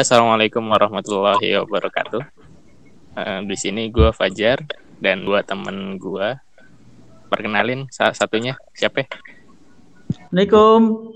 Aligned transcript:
Assalamualaikum 0.00 0.64
warahmatullahi 0.64 1.60
wabarakatuh. 1.60 2.24
Uh, 3.20 3.44
di 3.44 3.52
sini 3.52 3.92
gue 3.92 4.08
Fajar 4.16 4.64
dan 4.96 5.28
dua 5.28 5.44
temen 5.44 6.00
gue. 6.00 6.40
Perkenalin 7.28 7.84
salah 7.92 8.16
satunya 8.16 8.56
siapa? 8.72 9.04
Assalamualaikum. 10.08 11.12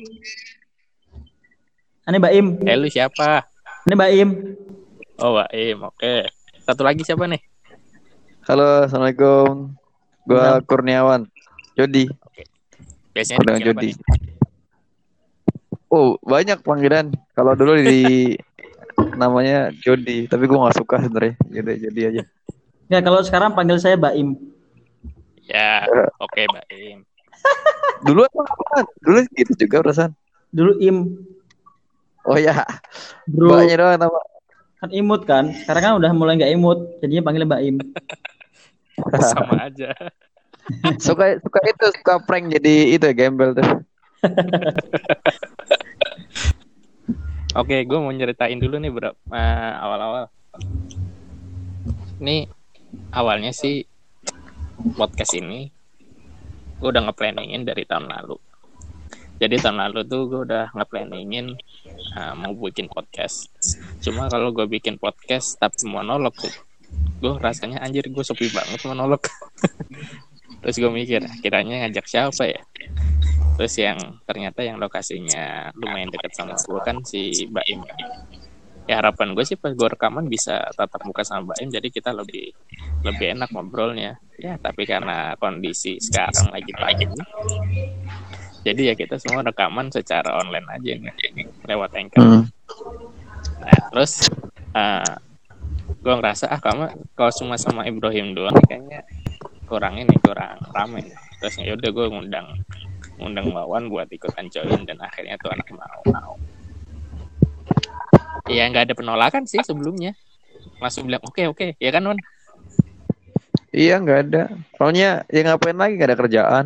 Ini 1.96 2.16
Mbak 2.20 2.32
Im. 2.36 2.46
Eh 2.60 2.76
lu 2.76 2.92
siapa? 2.92 3.48
Ini 3.88 3.96
Mbak 3.96 4.10
Im. 4.20 4.30
Oh 5.16 5.32
Mbak 5.32 5.50
Im, 5.56 5.78
oke. 5.88 6.14
Satu 6.68 6.84
lagi 6.84 7.08
siapa 7.08 7.24
nih? 7.24 7.40
Halo, 8.44 8.84
assalamualaikum. 8.84 9.80
Gua 10.28 10.60
Kurniawan. 10.60 11.24
Jody. 11.72 12.04
Biasanya 13.16 13.40
Kurniawan 13.40 13.64
dipanggil 13.64 13.64
apa 13.64 13.80
Jody. 13.80 13.88
nih? 13.88 13.96
Oh, 15.88 16.20
banyak 16.20 16.60
panggilan. 16.60 17.16
Kalau 17.32 17.56
dulu 17.56 17.80
di 17.80 18.36
namanya 19.16 19.70
Jody, 19.82 20.26
tapi 20.26 20.44
gua 20.46 20.68
nggak 20.68 20.78
suka 20.78 20.96
sebenarnya. 21.02 21.34
Jadi 21.50 21.72
jadi 21.90 22.00
aja. 22.10 22.22
Ya 22.92 22.98
kalau 23.00 23.20
sekarang 23.24 23.56
panggil 23.56 23.80
saya 23.80 23.96
Mbak 23.96 24.14
Im. 24.18 24.30
Ya, 25.44 25.84
oke 26.24 26.40
Mbak 26.48 26.66
Im. 26.72 27.00
Dulu 28.04 28.24
apa? 28.28 28.84
Dulu 29.00 29.18
gitu 29.36 29.52
juga 29.66 29.84
perasaan. 29.84 30.12
Dulu 30.52 30.78
Im. 30.80 31.18
Oh 32.24 32.40
ya, 32.40 32.64
Bro, 33.28 33.52
mbaknya 33.52 33.76
doang 33.76 34.00
nama. 34.00 34.20
kan 34.80 34.90
imut 34.92 35.22
kan. 35.28 35.52
Sekarang 35.52 35.82
kan 35.84 35.92
udah 36.00 36.10
mulai 36.16 36.40
nggak 36.40 36.52
imut. 36.56 36.78
Jadinya 37.04 37.22
panggil 37.24 37.44
Mbak 37.44 37.62
Im. 37.68 37.76
Sama 39.32 39.68
aja. 39.68 39.92
suka 40.96 41.36
suka 41.44 41.58
itu 41.68 41.86
suka 42.00 42.14
prank 42.24 42.48
jadi 42.48 42.96
itu 42.96 43.04
ya, 43.04 43.12
gembel 43.12 43.52
tuh. 43.52 43.84
Oke, 47.54 47.86
gue 47.86 47.98
mau 48.02 48.10
nyeritain 48.10 48.58
dulu 48.58 48.82
nih 48.82 48.90
bro. 48.90 49.14
Eh, 49.30 49.72
awal-awal. 49.78 50.26
Ini 52.18 52.50
awalnya 53.14 53.54
sih 53.54 53.86
podcast 54.98 55.38
ini 55.38 55.70
gue 56.82 56.88
udah 56.90 57.06
nge-planningin 57.06 57.62
dari 57.62 57.86
tahun 57.86 58.10
lalu. 58.10 58.34
Jadi 59.38 59.54
tahun 59.62 59.86
lalu 59.86 60.02
tuh 60.02 60.26
gue 60.26 60.40
udah 60.50 60.74
nge-planningin 60.74 61.54
eh, 62.18 62.34
mau 62.34 62.50
bikin 62.58 62.90
podcast. 62.90 63.54
Cuma 64.02 64.26
kalau 64.26 64.50
gue 64.50 64.66
bikin 64.66 64.98
podcast 64.98 65.54
tapi 65.54 65.86
monolog 65.86 66.34
tuh, 66.34 66.50
gue 67.22 67.38
rasanya 67.38 67.86
anjir 67.86 68.02
gue 68.10 68.24
sepi 68.26 68.50
banget 68.50 68.82
monolog. 68.82 69.22
Terus 70.66 70.74
gue 70.74 70.90
mikir, 70.90 71.22
kiranya 71.38 71.86
ngajak 71.86 72.10
siapa 72.10 72.50
ya? 72.50 72.66
Terus 73.54 73.74
yang 73.78 73.98
ternyata 74.26 74.66
yang 74.66 74.82
lokasinya 74.82 75.70
lumayan 75.78 76.10
dekat 76.10 76.34
sama 76.34 76.58
gue 76.58 76.80
kan 76.82 76.98
si 77.06 77.46
Mbak 77.46 77.66
Im. 77.70 77.80
Ya 78.84 79.00
harapan 79.00 79.32
gue 79.32 79.44
sih 79.46 79.56
pas 79.56 79.72
gue 79.72 79.88
rekaman 79.88 80.28
bisa 80.28 80.68
tatap 80.74 81.06
muka 81.06 81.22
sama 81.24 81.54
Mbak 81.54 81.58
Im, 81.62 81.68
jadi 81.70 81.88
kita 81.88 82.10
lebih 82.12 82.52
lebih 83.06 83.26
enak 83.38 83.48
ngobrolnya. 83.54 84.18
Ya 84.36 84.58
tapi 84.58 84.84
karena 84.84 85.38
kondisi 85.38 86.02
sekarang 86.02 86.50
lagi 86.50 86.74
pandemi, 86.74 87.22
jadi 88.66 88.92
ya 88.92 88.94
kita 88.98 89.20
semua 89.22 89.46
rekaman 89.46 89.92
secara 89.94 90.40
online 90.40 90.66
aja 90.74 90.92
nih, 90.98 91.46
lewat 91.68 91.90
Anchor. 91.94 92.24
Hmm. 92.24 92.44
Nah, 93.62 93.80
terus 93.94 94.26
uh, 94.74 95.14
gue 96.02 96.14
ngerasa 96.16 96.50
ah 96.50 96.60
kamu 96.60 97.14
kalau 97.14 97.32
cuma 97.32 97.54
sama 97.60 97.86
Ibrahim 97.86 98.34
doang 98.34 98.56
kayaknya 98.66 99.06
kurang 99.70 100.00
ini 100.00 100.12
kurang 100.20 100.60
rame. 100.72 101.14
Terus 101.40 101.60
ya 101.60 101.76
udah 101.76 101.90
gue 101.92 102.06
ngundang 102.08 102.46
ngundang 103.18 103.50
Wawan 103.54 103.86
buat 103.90 104.08
ikutan 104.10 104.50
join 104.50 104.82
dan 104.84 104.98
akhirnya 105.00 105.38
tuh 105.38 105.50
anak 105.54 105.68
mau 105.70 106.02
mau. 106.10 106.34
Iya 108.44 108.68
nggak 108.68 108.90
ada 108.90 108.94
penolakan 108.94 109.48
sih 109.48 109.62
sebelumnya. 109.64 110.12
Langsung 110.82 111.08
bilang 111.08 111.22
oke 111.24 111.42
oke 111.48 111.66
ya 111.80 111.90
kan 111.94 112.04
Wan? 112.04 112.18
Iya 113.74 113.98
nggak 114.02 114.20
ada. 114.30 114.42
Soalnya 114.76 115.24
ya 115.32 115.40
ngapain 115.46 115.78
lagi 115.78 115.96
nggak 115.96 116.10
ada 116.12 116.18
kerjaan. 116.18 116.64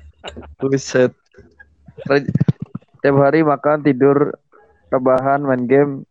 Buset. 0.60 1.12
Kerja- 2.06 2.32
Tiap 3.00 3.16
hari 3.16 3.40
makan 3.40 3.80
tidur 3.80 4.36
rebahan 4.92 5.40
main 5.40 5.64
game. 5.64 6.04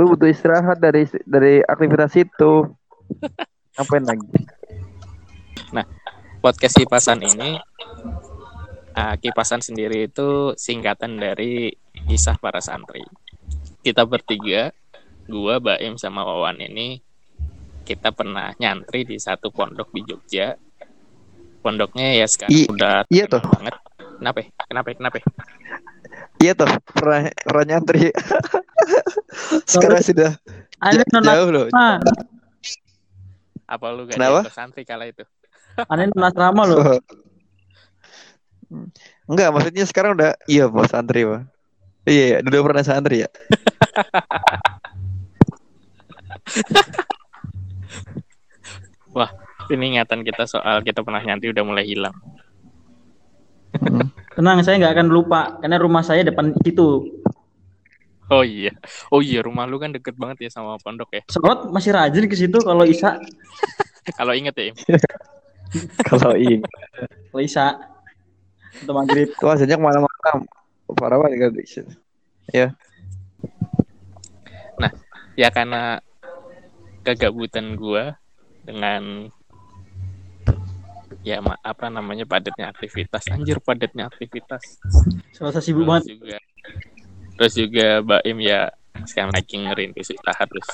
Lu 0.00 0.16
butuh 0.16 0.32
istirahat 0.32 0.80
dari 0.80 1.04
dari 1.28 1.60
aktivitas 1.60 2.16
itu. 2.16 2.64
Ngapain 3.76 4.04
lagi? 4.08 4.28
Podcast 6.38 6.78
kipasan 6.78 7.18
ini 7.18 7.58
uh, 8.98 9.14
kipasan 9.22 9.62
sendiri 9.62 10.10
itu 10.10 10.58
singkatan 10.58 11.14
dari 11.22 11.70
kisah 12.10 12.34
para 12.42 12.58
santri. 12.58 13.06
Kita 13.78 14.02
bertiga, 14.02 14.74
gua, 15.30 15.62
Baim 15.62 15.94
sama 15.94 16.26
Wawan 16.26 16.58
ini 16.58 16.98
kita 17.86 18.12
pernah 18.12 18.52
nyantri 18.60 19.06
di 19.06 19.16
satu 19.16 19.48
pondok 19.54 19.88
di 19.94 20.02
Jogja. 20.04 20.58
Pondoknya 21.62 22.14
ya 22.14 22.26
sekarang 22.28 22.54
I- 22.54 22.68
udah 22.68 22.94
iya 23.08 23.24
tuh. 23.24 23.40
banget. 23.40 23.74
Kenapa? 24.18 24.38
ya? 24.42 24.48
Kenapa? 24.66 24.86
ya? 24.90 24.94
Kenapa? 24.98 25.16
ya? 25.18 25.26
Iya 26.38 26.52
toh 26.54 26.70
pernah 26.94 27.22
pernah 27.42 27.64
nyantri. 27.66 28.14
Sekarang 29.70 30.02
sudah 30.06 30.30
j- 30.94 31.08
jauh 31.18 31.48
loh. 31.50 31.66
Apa 33.68 33.86
lu 33.92 34.06
gak 34.06 34.16
Kenapa? 34.16 34.40
santri 34.54 34.86
kala 34.86 35.10
itu? 35.10 35.26
Aneh 35.90 36.08
non 36.14 36.24
asrama 36.30 36.62
loh. 36.64 36.78
Enggak, 39.28 39.48
maksudnya 39.52 39.84
sekarang 39.88 40.16
udah 40.18 40.36
iya 40.44 40.68
bos 40.68 40.92
santri 40.92 41.24
pak. 41.24 41.48
Iya, 42.08 42.24
iya, 42.24 42.36
udah 42.40 42.60
pernah 42.64 42.84
santri 42.84 43.24
ya. 43.24 43.30
Ini 49.68 49.84
ingatan 49.96 50.24
kita 50.24 50.48
soal 50.48 50.80
kita 50.80 51.04
pernah 51.04 51.20
nyantri 51.20 51.52
udah 51.52 51.64
mulai 51.64 51.84
hilang. 51.84 52.16
Tenang, 54.32 54.64
saya 54.64 54.80
nggak 54.80 54.94
akan 54.96 55.08
lupa 55.12 55.60
karena 55.60 55.76
rumah 55.76 56.00
saya 56.00 56.24
depan 56.24 56.56
situ. 56.64 57.04
Oh 58.28 58.44
iya, 58.44 58.72
oh 59.08 59.24
iya 59.24 59.40
rumah 59.40 59.64
lu 59.64 59.80
kan 59.80 59.92
deket 59.92 60.16
banget 60.16 60.48
ya 60.48 60.50
sama 60.52 60.80
pondok 60.80 61.08
ya. 61.12 61.22
Sholat 61.28 61.68
masih 61.68 61.96
rajin 61.96 62.24
ke 62.28 62.36
situ 62.36 62.60
kalau 62.60 62.84
Isa. 62.84 63.16
Kalau 64.16 64.32
inget 64.32 64.56
ya. 64.56 64.72
Kalau 66.08 66.32
ini, 66.32 66.64
Kalau 67.28 67.44
Isa. 67.44 67.76
Atau 68.82 68.94
maghrib. 68.94 69.28
tuh 69.34 69.48
hasilnya 69.50 69.76
ke 69.76 69.82
mana-mana. 69.82 70.30
Parah 70.96 71.16
banget 71.20 71.52
kan. 71.52 71.88
ya 75.38 75.54
karena 75.54 76.02
kegabutan 77.06 77.78
gua 77.78 78.18
dengan 78.66 79.30
ya 81.22 81.38
ma- 81.38 81.62
apa 81.62 81.86
namanya 81.86 82.26
padatnya 82.26 82.74
aktivitas 82.74 83.30
anjir 83.30 83.62
padatnya 83.62 84.10
aktivitas 84.10 84.82
Selasa 85.30 85.62
sibuk 85.62 85.86
banget. 85.86 86.18
juga 86.18 86.38
terus 87.38 87.54
juga 87.54 88.02
Mbak 88.02 88.22
Im 88.26 88.38
ya 88.42 88.60
sekarang 89.06 89.30
lagi 89.30 89.54
ngerintis 89.62 90.10
usaha 90.10 90.42
terus 90.42 90.68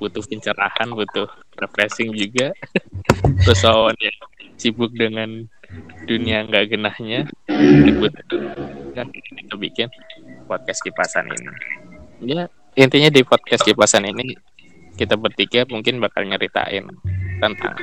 butuh 0.00 0.24
pencerahan 0.24 0.88
butuh 0.88 1.28
refreshing 1.60 2.16
juga 2.16 2.56
terus 3.44 3.60
Wawan 3.60 3.96
ya 4.00 4.12
sibuk 4.56 4.88
dengan 4.96 5.44
dunia 6.08 6.48
nggak 6.48 6.64
genahnya 6.72 7.28
ribut 7.84 8.12
kan 8.96 9.06
kita 9.12 9.54
bikin 9.60 9.88
podcast 10.48 10.80
kipasan 10.80 11.28
ini. 11.28 11.52
Ya 12.24 12.48
intinya 12.74 13.12
di 13.12 13.22
podcast 13.22 13.62
kipasan 13.62 14.08
ini 14.08 14.34
kita 14.98 15.14
bertiga 15.14 15.62
mungkin 15.70 16.02
bakal 16.02 16.26
nyeritain 16.26 16.88
tentang 17.38 17.76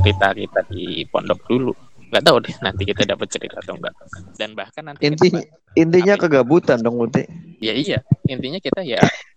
cerita 0.00 0.32
kita 0.32 0.60
di 0.72 1.04
pondok 1.10 1.40
dulu. 1.50 1.74
Nggak 2.06 2.22
tahu 2.22 2.36
deh 2.38 2.54
nanti 2.62 2.82
kita 2.86 3.02
dapat 3.02 3.26
cerita 3.28 3.58
atau 3.58 3.74
enggak 3.74 3.94
dan 4.38 4.54
bahkan 4.54 4.86
nanti 4.86 5.02
kita 5.02 5.10
Intinya 5.10 5.42
intinya 5.74 6.14
kegabutan 6.16 6.78
dong 6.80 7.02
Uti. 7.02 7.26
ya 7.58 7.74
iya 7.74 7.98
intinya 8.30 8.62
kita 8.62 8.80
ya 8.86 9.02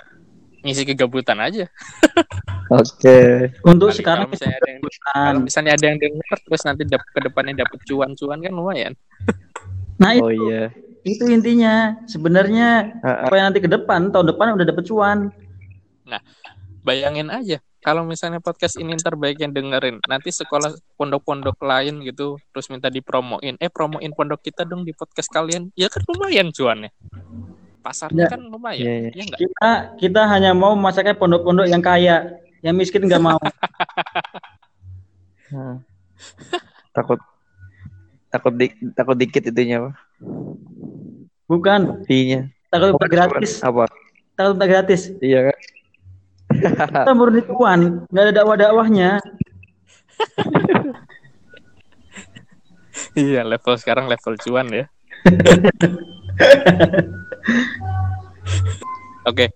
ngisi 0.66 0.84
kegabutan 0.88 1.40
aja 1.40 1.67
Oke. 2.70 3.50
Untuk 3.66 3.90
Kali 3.90 3.97
sekarang 3.97 4.29
kalau 4.29 4.38
misalnya 4.38 4.61
ada 4.61 4.70
yang 4.70 4.82
kalau 5.09 5.41
misalnya 5.41 5.72
ada 5.73 5.85
yang 5.90 5.97
denger 5.97 6.38
terus 6.46 6.61
nanti 6.70 6.82
dap 6.85 7.02
ke 7.02 7.20
depannya 7.26 7.66
dapat 7.66 7.82
cuan-cuan 7.82 8.38
kan 8.46 8.53
lumayan 8.53 8.94
Nah 10.00 10.16
itu, 10.16 10.23
Oh 10.23 10.32
iya. 10.32 10.72
itu 11.03 11.28
intinya. 11.28 12.00
Sebenarnya 12.08 13.02
apa 13.03 13.34
yang 13.35 13.52
nanti 13.52 13.59
ke 13.59 13.67
depan, 13.67 14.16
tahun 14.16 14.32
depan 14.32 14.56
udah 14.56 14.67
dapet 14.70 14.85
cuan. 14.88 15.34
bayangin 16.82 17.29
aja 17.29 17.61
kalau 17.79 18.02
misalnya 18.03 18.41
podcast 18.41 18.76
ini 18.82 18.97
ntar 18.97 19.14
baik 19.14 19.40
yang 19.40 19.53
dengerin 19.53 20.02
nanti 20.09 20.34
sekolah 20.34 20.73
pondok-pondok 20.97 21.56
lain 21.61 22.02
gitu 22.02 22.35
terus 22.50 22.67
minta 22.67 22.90
dipromoin 22.90 23.56
eh 23.61 23.70
promoin 23.70 24.09
pondok 24.11 24.41
kita 24.41 24.66
dong 24.66 24.84
di 24.84 24.91
podcast 24.91 25.29
kalian 25.29 25.70
ya 25.78 25.85
kan 25.88 26.02
lumayan 26.09 26.50
cuannya 26.50 26.90
pasarnya 27.90 28.30
Ya. 28.30 28.30
kan 28.30 28.41
lumayan 28.46 28.86
iya. 28.86 28.94
ya 29.09 29.24
enggak 29.26 29.40
Kita 29.41 29.72
kita 29.97 30.22
hanya 30.30 30.52
mau 30.53 30.78
masaknya 30.78 31.18
pondok-pondok 31.18 31.66
yang 31.66 31.82
kaya, 31.82 32.38
yang 32.62 32.78
miskin 32.78 33.09
nggak 33.09 33.24
mau. 33.24 33.41
Hmm. 35.50 35.82
Takut 36.94 37.18
takut 38.30 38.53
di, 38.53 38.70
takut 38.94 39.18
dikit 39.18 39.50
itunya 39.50 39.82
apa? 39.82 39.97
Bukan, 41.50 42.06
Fee-nya. 42.06 42.53
takut 42.70 42.94
Bukan, 42.94 43.09
gratis. 43.09 43.58
bukan. 43.58 43.66
Apa? 43.66 43.84
Takut 44.38 44.56
tak 44.62 44.68
gratis. 44.70 45.09
Iya 45.18 45.50
kan? 45.50 45.58
Kita 47.02 47.12
murni 47.18 47.42
tuan, 47.42 48.06
nggak 48.14 48.24
ada 48.30 48.34
dakwah-dakwahnya. 48.38 49.09
Iya, 53.18 53.42
level 53.42 53.74
sekarang 53.80 54.06
level 54.06 54.38
cuan 54.38 54.68
ya. 54.70 54.85
Oke, 59.28 59.51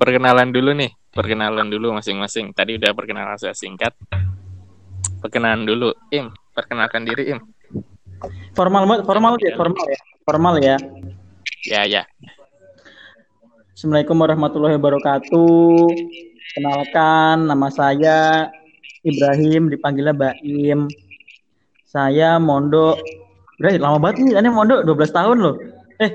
perkenalan 0.00 0.50
dulu 0.50 0.74
nih. 0.74 0.90
Perkenalan 1.14 1.72
dulu 1.72 1.96
masing-masing. 1.96 2.52
Tadi 2.52 2.76
udah 2.76 2.92
perkenalan 2.92 3.40
saya 3.40 3.56
singkat. 3.56 3.96
Perkenalan 5.22 5.64
dulu, 5.64 5.94
Im. 6.12 6.28
Perkenalkan 6.52 7.08
diri, 7.08 7.32
Im. 7.32 7.40
Formal 8.56 9.04
formal 9.04 9.36
ya, 9.40 9.52
formal 9.56 9.84
ya. 9.88 10.00
Formal 10.24 10.54
ya. 10.60 10.76
Ya, 11.68 11.82
ya. 11.84 12.02
Assalamualaikum 13.76 14.16
warahmatullahi 14.16 14.76
wabarakatuh. 14.80 15.92
Kenalkan, 16.56 17.44
nama 17.44 17.68
saya 17.68 18.48
Ibrahim, 19.04 19.68
dipanggilnya 19.68 20.16
Baim. 20.16 20.88
Saya 21.84 22.40
mondok. 22.40 22.96
Berarti 23.60 23.78
lama 23.80 24.00
banget 24.00 24.24
nih, 24.24 24.40
ini 24.40 24.48
mondok 24.48 24.84
12 24.84 25.12
tahun 25.12 25.36
loh. 25.44 25.56
Eh, 25.96 26.10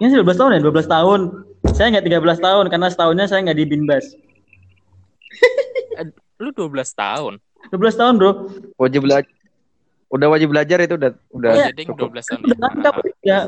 ini 0.00 0.06
sih 0.08 0.16
12 0.16 0.36
tahun 0.36 0.50
ya, 0.56 0.60
12 0.64 0.86
tahun. 0.86 1.20
Saya 1.76 1.86
nggak 1.92 2.06
13 2.08 2.38
tahun, 2.40 2.64
karena 2.72 2.88
setahunnya 2.88 3.26
saya 3.28 3.40
nggak 3.44 3.58
di 3.58 3.66
Binbas. 3.68 4.04
Eh, 5.96 6.06
Lu 6.36 6.52
12 6.52 6.92
tahun. 6.92 7.40
12 7.68 7.96
tahun 7.96 8.14
bro. 8.16 8.32
Wajib 8.76 9.04
belajar. 9.04 9.28
Udah 10.06 10.28
wajib 10.30 10.48
belajar 10.54 10.78
itu 10.80 10.94
udah 10.94 11.10
udah 11.34 11.50
Oh, 11.50 11.58
Iya. 11.58 11.66
jadi 11.74 11.82
cukup. 11.90 12.14
12 12.14 12.24
tahun. 12.30 12.40
Udah 12.46 12.70
kita 12.72 12.90
ya, 13.26 13.38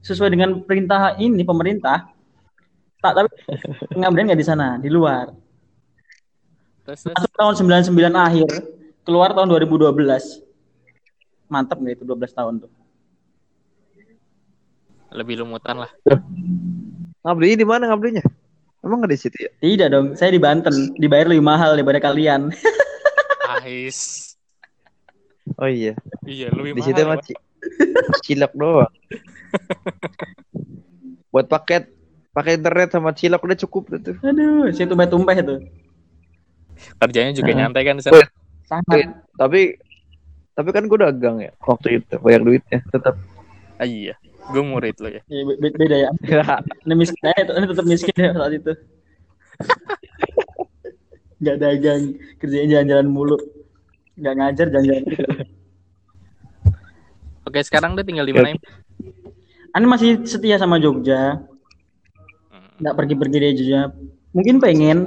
sesuai 0.00 0.30
dengan 0.30 0.50
perintah 0.62 1.18
ini 1.18 1.42
pemerintah. 1.42 2.06
Tak, 3.02 3.12
tapi 3.12 3.28
pengabdian 3.92 4.30
nggak 4.32 4.40
di 4.40 4.46
sana, 4.46 4.78
di 4.78 4.88
luar. 4.88 5.34
Terus, 6.86 7.04
terus. 7.04 7.16
Masuk 7.16 7.32
tahun 7.34 7.54
99 7.58 8.14
akhir, 8.14 8.48
keluar 9.02 9.32
tahun 9.34 9.48
2012. 9.50 10.40
Mantap 11.50 11.76
nggak 11.82 12.00
itu 12.00 12.04
12 12.06 12.32
tahun 12.32 12.54
tuh. 12.64 12.70
Lebih 15.14 15.40
lumutan 15.40 15.86
lah. 15.86 15.90
Ngabdi 17.24 17.56
di 17.62 17.66
mana 17.66 17.88
ngabdinya? 17.88 18.24
Emang 18.84 19.00
nggak 19.00 19.12
di 19.14 19.18
situ 19.18 19.36
ya? 19.40 19.50
Tidak 19.62 19.88
dong, 19.88 20.06
saya 20.12 20.28
di 20.34 20.42
Banten, 20.42 20.92
dibayar 21.00 21.24
lebih 21.30 21.40
mahal 21.40 21.72
daripada 21.78 22.02
kalian. 22.02 22.52
Ais. 23.64 24.34
Oh 25.56 25.70
iya. 25.70 25.96
Iya, 26.28 26.52
lebih 26.52 26.76
Di 26.76 26.82
mahal. 26.84 26.88
situ 26.92 27.00
ya, 27.00 27.08
mah 27.08 27.18
cilok 28.24 28.52
doang. 28.52 28.92
Buat 31.32 31.46
paket 31.48 31.88
pakai 32.34 32.58
internet 32.60 32.92
sama 32.92 33.14
cilok 33.16 33.40
udah 33.46 33.58
cukup 33.64 33.82
itu. 33.96 34.12
Aduh, 34.20 34.68
saya 34.74 34.86
tumpah-tumpah 34.90 35.34
itu. 35.38 35.56
Kerjanya 37.00 37.32
juga 37.32 37.50
Heeh. 37.54 37.58
nyantai 37.62 37.82
kan 37.86 37.96
di 37.96 38.04
sana. 38.04 38.20
Sangat. 38.68 39.16
Tapi 39.38 39.78
tapi 40.54 40.68
kan 40.70 40.86
gue 40.86 40.98
dagang 40.98 41.36
ya 41.42 41.50
waktu 41.64 42.02
itu 42.02 42.14
banyak 42.20 42.42
duitnya 42.42 42.78
tetap. 42.90 43.16
Ah, 43.78 43.86
iya. 43.88 44.14
Gue 44.44 44.60
murid 44.62 44.96
lo 45.00 45.08
ya. 45.08 45.22
Ya, 45.26 45.42
be- 45.42 45.56
be- 45.56 45.72
beda 45.74 45.96
ya. 45.96 46.10
Ini 46.84 46.94
miskin, 46.94 47.22
eh, 47.24 47.44
ini 47.44 47.66
tetap 47.66 47.86
miskin 47.86 48.12
ya 48.14 48.30
saat 48.32 48.52
itu. 48.52 48.72
Gak 51.40 51.56
dagang, 51.60 52.02
kerjanya 52.36 52.66
jalan-jalan 52.78 53.08
mulu. 53.08 53.36
Gak 54.16 54.34
ngajar 54.36 54.66
jalan-jalan. 54.68 55.04
Oke, 57.44 57.60
sekarang 57.60 57.92
dia 57.94 58.04
tinggal 58.04 58.24
di 58.24 58.32
mana? 58.32 58.56
Ani 59.70 59.86
masih 59.86 60.22
setia 60.24 60.56
sama 60.56 60.78
Jogja, 60.78 61.42
Hmm. 62.48 62.70
nggak 62.78 62.94
pergi-pergi 62.94 63.36
dari 63.36 63.54
Jogja. 63.54 63.80
Mungkin 64.30 64.58
pengen, 64.58 64.98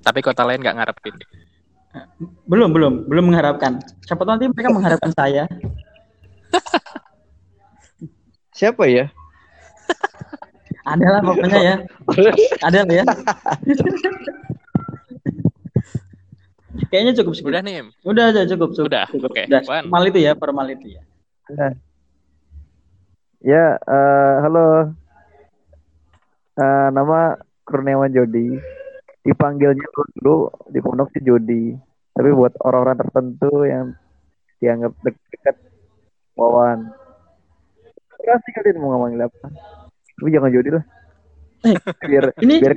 Tapi 0.00 0.24
kota 0.24 0.44
lain 0.44 0.60
nggak 0.60 0.76
ngarepin. 0.76 1.12
belum 2.46 2.70
belum 2.72 2.92
belum 3.04 3.24
mengharapkan. 3.28 3.82
Siapa 4.00 4.22
tahu 4.22 4.32
nanti 4.32 4.48
mereka 4.48 4.70
mengharapkan 4.70 5.12
saya. 5.12 5.44
Siapa 8.60 8.84
ya? 8.92 9.08
Ada 10.84 11.06
lah 11.16 11.20
pokoknya 11.24 11.60
ya. 11.64 11.76
Ada 12.68 12.78
lah 12.84 12.92
ya. 12.92 13.04
Kayaknya 16.92 17.12
cukup 17.24 17.32
segitu. 17.32 17.48
Udah 17.56 17.62
nih. 17.64 17.88
Udah 18.04 18.24
aja 18.28 18.44
cukup 18.44 18.76
cukup. 18.76 18.92
Udah, 18.92 19.06
cukup. 19.08 19.32
oke. 19.32 19.42
Udah, 19.48 19.60
Wan. 19.64 19.88
formal 19.88 20.02
itu 20.12 20.18
ya, 20.20 20.32
formal 20.36 20.66
itu 20.68 20.86
ya. 20.92 21.02
Ya, 23.40 23.66
eh, 23.80 24.34
halo. 24.44 24.92
Eh, 26.60 26.88
nama 26.92 27.40
Kurniawan 27.64 28.12
Jody. 28.12 28.60
Dipanggilnya 29.24 29.88
dulu 30.20 30.52
di 30.68 30.84
pondok 30.84 31.08
si 31.16 31.24
Jody. 31.24 31.72
Tapi 32.12 32.28
buat 32.36 32.52
orang-orang 32.60 33.00
tertentu 33.00 33.64
yang 33.64 33.96
dianggap 34.60 34.92
dekat 35.00 35.56
Wawan. 36.36 36.99
Kasih 38.20 38.52
kalian 38.52 38.76
mau 38.78 38.94
ngomongin 38.94 39.24
apa? 39.24 39.48
Tapi 40.14 40.28
jangan 40.28 40.50
Jody 40.50 40.70
lah. 40.70 40.84
Eh, 41.60 41.76
biar 42.00 42.24
ini- 42.40 42.60
biar, 42.60 42.72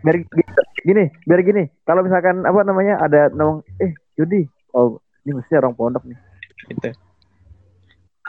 biar, 0.00 0.16
biar 0.24 0.46
gini, 0.80 1.04
biar 1.24 1.40
gini. 1.42 1.62
Kalau 1.82 2.00
misalkan 2.00 2.40
apa 2.40 2.60
namanya 2.62 2.96
ada 2.98 3.28
nama 3.28 3.60
eh 3.76 3.92
Jody, 4.14 4.44
oh 4.72 4.96
ini 5.22 5.36
mesti 5.36 5.52
orang 5.54 5.72
pondok 5.72 6.04
nih. 6.04 6.16
Gitu. 6.68 6.88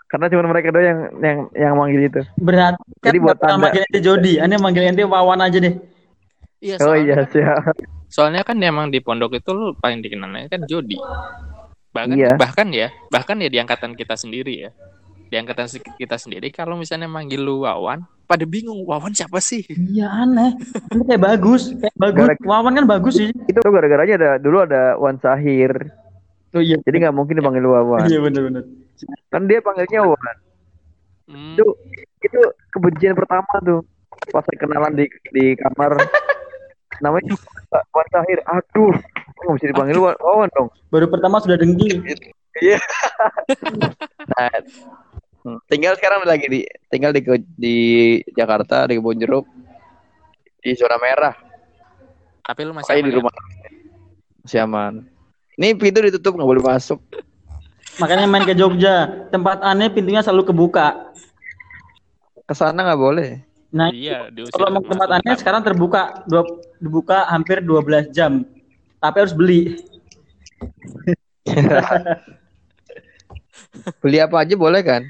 Karena 0.05 0.27
cuma 0.27 0.47
mereka 0.47 0.69
doang 0.69 0.85
yang 0.85 0.99
yang 1.17 1.37
yang 1.53 1.73
manggil 1.75 2.01
itu. 2.03 2.21
Berarti 2.37 2.79
kan 2.99 3.09
Jadi 3.09 3.17
buat 3.19 3.27
nggak 3.27 3.37
pernah 3.37 3.51
Anda- 3.51 3.63
manggil 3.65 3.81
ente 3.83 3.99
Jody, 3.99 4.33
Ane 4.37 4.55
manggil 4.55 4.83
ente 4.85 5.03
Wawan 5.03 5.39
aja 5.41 5.57
deh. 5.57 5.75
Iya, 6.59 6.75
Oh 6.77 6.91
soalnya, 6.91 7.03
iya 7.03 7.17
siap. 7.27 7.75
soalnya 8.07 8.41
kan 8.41 8.57
emang 8.57 8.89
di 8.89 8.99
pondok 8.99 9.35
itu 9.35 9.51
lu 9.51 9.75
paling 9.75 9.99
dikenalnya 9.99 10.47
kan 10.47 10.63
Jody. 10.65 10.95
Bahkan 11.91 12.15
Iya. 12.15 12.31
bahkan 12.35 12.67
ya, 12.69 12.87
bahkan 13.07 13.39
ya 13.39 13.47
di 13.47 13.59
angkatan 13.59 13.93
kita 13.93 14.15
sendiri 14.15 14.67
ya. 14.67 14.71
Di 15.25 15.35
angkatan 15.35 15.65
kita 15.95 16.15
sendiri 16.15 16.47
kalau 16.49 16.75
misalnya 16.75 17.05
manggil 17.05 17.41
lu 17.41 17.65
Wawan, 17.65 18.05
pada 18.23 18.45
bingung 18.45 18.85
Wawan 18.85 19.11
siapa 19.11 19.37
sih? 19.37 19.65
Iya 19.67 20.05
aneh. 20.07 20.53
Ini 20.93 21.03
kayak 21.03 21.21
bagus, 21.23 21.73
kayak 21.73 21.95
bagus. 21.95 22.25
Gara- 22.29 22.45
Wawan 22.45 22.73
kan 22.73 22.85
bagus 22.85 23.13
sih. 23.15 23.29
Itu 23.45 23.59
gara-garanya 23.61 24.15
ada 24.15 24.29
dulu 24.37 24.61
ada 24.61 24.95
Wan 24.95 25.17
Sahir. 25.17 25.73
Oh 26.53 26.61
iya. 26.61 26.77
Jadi 26.79 26.95
nggak 27.01 27.15
mungkin 27.15 27.35
dipanggil 27.35 27.65
Wawan. 27.65 28.05
Iya 28.05 28.21
benar-benar. 28.21 28.63
Kan 29.27 29.49
dia 29.49 29.59
panggilnya 29.59 30.01
Wan. 30.05 30.35
Hmm, 31.25 31.57
Itu 31.57 31.65
itu 32.21 32.39
kebencian 32.69 33.17
pertama 33.17 33.49
tuh. 33.59 33.81
Pas 34.29 34.45
saya 34.45 34.57
kenalan 34.57 34.93
di 34.93 35.05
di 35.31 35.57
kamar. 35.57 35.97
Namanya 37.03 37.33
Wan 37.91 38.07
Sahir. 38.07 38.39
Aduh, 38.45 38.93
kok 38.95 39.41
nggak 39.41 39.55
bisa 39.57 39.67
dipanggil 39.67 39.97
Wan, 39.99 40.15
Wawan 40.15 40.49
dong. 40.53 40.69
Baru 40.87 41.09
pertama 41.09 41.41
sudah 41.41 41.57
dengki. 41.57 41.97
Iya. 42.55 42.79
nah, 44.31 44.47
hmm, 45.45 45.59
tinggal 45.69 45.93
sekarang 45.93 46.25
lagi 46.25 46.49
di 46.49 46.61
tinggal 46.89 47.13
di 47.13 47.21
di 47.53 47.75
Jakarta 48.33 48.89
di 48.89 48.97
Kebun 48.97 49.21
Jeruk 49.21 49.45
di 50.65 50.73
zona 50.73 50.97
merah. 50.97 51.37
tapi 52.45 52.61
lu 52.61 52.73
masih 52.73 52.93
aman 52.97 53.05
di 53.05 53.13
ya? 53.13 53.17
rumah 53.21 53.33
masih 54.45 54.59
aman. 54.61 54.93
Ini 55.57 55.73
pintu 55.79 56.03
ditutup 56.05 56.37
nggak 56.37 56.49
boleh 56.49 56.61
masuk. 56.61 56.99
Makanya 57.97 58.27
main 58.27 58.43
ke 58.43 58.53
Jogja. 58.53 59.25
Tempat 59.31 59.63
aneh 59.63 59.89
pintunya 59.89 60.21
selalu 60.21 60.51
kebuka. 60.51 61.15
Ke 62.45 62.53
sana 62.53 62.85
nggak 62.85 63.01
boleh. 63.01 63.41
Nah, 63.75 63.91
Iya, 63.91 64.31
kalau 64.55 64.71
mau 64.71 64.83
ke 64.85 64.93
tempat 64.93 65.09
aneh 65.19 65.35
sekarang 65.35 65.65
terbuka 65.65 66.23
dua, 66.29 66.47
dibuka 66.79 67.27
hampir 67.27 67.59
12 67.59 68.13
jam. 68.13 68.45
Tapi 69.01 69.17
harus 69.19 69.33
beli. 69.35 69.81
Beli 74.01 74.17
apa 74.23 74.41
aja 74.43 74.55
boleh 74.55 74.81
kan? 74.81 75.03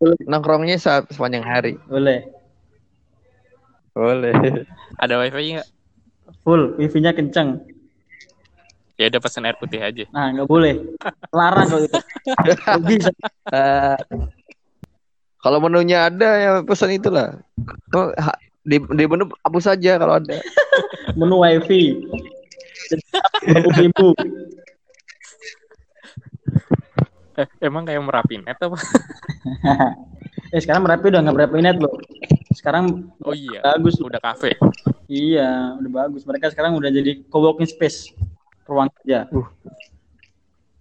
Nongkrongnya 0.00 0.80
sa- 0.80 1.04
sepanjang 1.04 1.44
hari. 1.44 1.76
Boleh. 1.84 2.24
Boleh. 3.92 4.32
Ada 5.02 5.20
wifi 5.20 5.60
nggak? 5.60 5.68
Full, 6.40 6.80
wifi-nya 6.80 7.12
kenceng. 7.12 7.60
Ya 8.96 9.08
udah 9.08 9.20
pesan 9.20 9.44
air 9.44 9.56
putih 9.56 9.80
aja. 9.80 10.04
Nah, 10.12 10.32
nggak 10.32 10.48
boleh. 10.48 10.76
Larang 11.32 11.68
kalau 11.68 11.84
itu. 11.88 12.00
Bisa. 12.84 13.10
Eh, 13.52 13.96
kalau 15.40 15.56
menunya 15.60 16.08
ada 16.08 16.28
ya 16.36 16.50
pesan 16.60 16.96
itulah. 16.96 17.36
Oh, 17.92 18.12
ha- 18.16 18.40
di, 18.60 18.76
di 18.76 19.04
menu 19.04 19.28
hapus 19.40 19.64
saja 19.68 19.96
kalau 19.96 20.20
ada. 20.20 20.36
Menu 21.18 21.40
wifi. 21.40 21.96
Ibu-ibu. 23.44 24.16
Eh, 27.40 27.48
emang 27.68 27.88
kayak 27.88 28.02
merapi 28.04 28.36
net 28.44 28.60
apa? 28.60 28.76
eh 30.54 30.60
sekarang 30.60 30.82
Merapi 30.84 31.06
udah 31.08 31.20
nggak 31.24 31.36
Merapi 31.36 31.58
net 31.64 31.78
loh. 31.80 31.94
Sekarang 32.52 33.08
Oh 33.24 33.32
iya, 33.32 33.64
bagus. 33.64 33.96
udah 34.02 34.20
kafe. 34.20 34.52
Iya, 35.10 35.74
udah 35.80 35.90
bagus. 36.06 36.22
Mereka 36.28 36.52
sekarang 36.52 36.76
udah 36.76 36.90
jadi 36.92 37.24
co-working 37.30 37.66
space. 37.66 38.12
Ruang 38.66 38.90
kerja. 39.00 39.26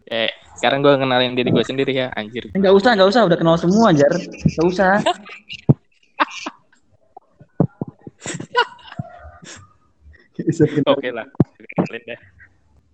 Eh, 0.10 0.30
sekarang 0.58 0.82
gue 0.82 0.94
kenalin 0.98 1.38
diri 1.38 1.50
gue 1.54 1.66
sendiri 1.66 1.94
ya, 1.94 2.10
anjir. 2.14 2.50
Enggak 2.54 2.74
usah, 2.74 2.98
enggak 2.98 3.10
usah. 3.10 3.22
Udah 3.26 3.38
kenal 3.38 3.58
semua, 3.58 3.94
Jar. 3.94 4.14
Enggak 4.14 4.66
usah. 4.66 4.94
Oke 10.90 11.10
lah. 11.14 11.28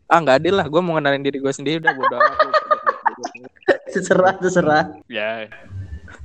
Ah 0.06 0.20
nggak 0.22 0.38
adil 0.44 0.56
lah. 0.60 0.68
Gue 0.70 0.82
mau 0.84 0.96
kenalin 1.00 1.24
diri 1.24 1.40
gue 1.42 1.54
sendiri 1.56 1.82
udah 1.82 1.94
bodo 1.96 2.16
amat. 2.16 2.38
Terserah, 3.89 4.36
terserah. 4.42 4.84
ya. 5.06 5.50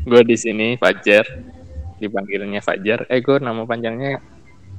Gue 0.04 0.22
di 0.24 0.36
sini 0.36 0.76
Fajar. 0.80 1.24
Dipanggilnya 2.00 2.64
Fajar. 2.64 3.04
Eh 3.12 3.20
gue 3.20 3.36
nama 3.40 3.64
panjangnya 3.68 4.20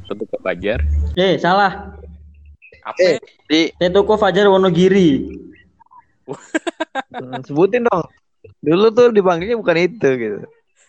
Tutup 0.10 0.28
ke 0.28 0.38
Fajar. 0.42 0.82
Eh, 1.16 1.38
salah. 1.38 1.94
Apa? 2.82 2.98
Eh, 2.98 3.18
di 3.46 3.62
Tetoko 3.78 4.18
Fajar 4.18 4.50
Wonogiri. 4.50 5.10
Hmm, 7.12 7.40
sebutin 7.44 7.88
dong. 7.88 8.04
Dulu 8.60 8.92
tuh 8.92 9.16
dipanggilnya 9.16 9.56
bukan 9.56 9.78
itu 9.80 10.10
gitu. 10.16 10.40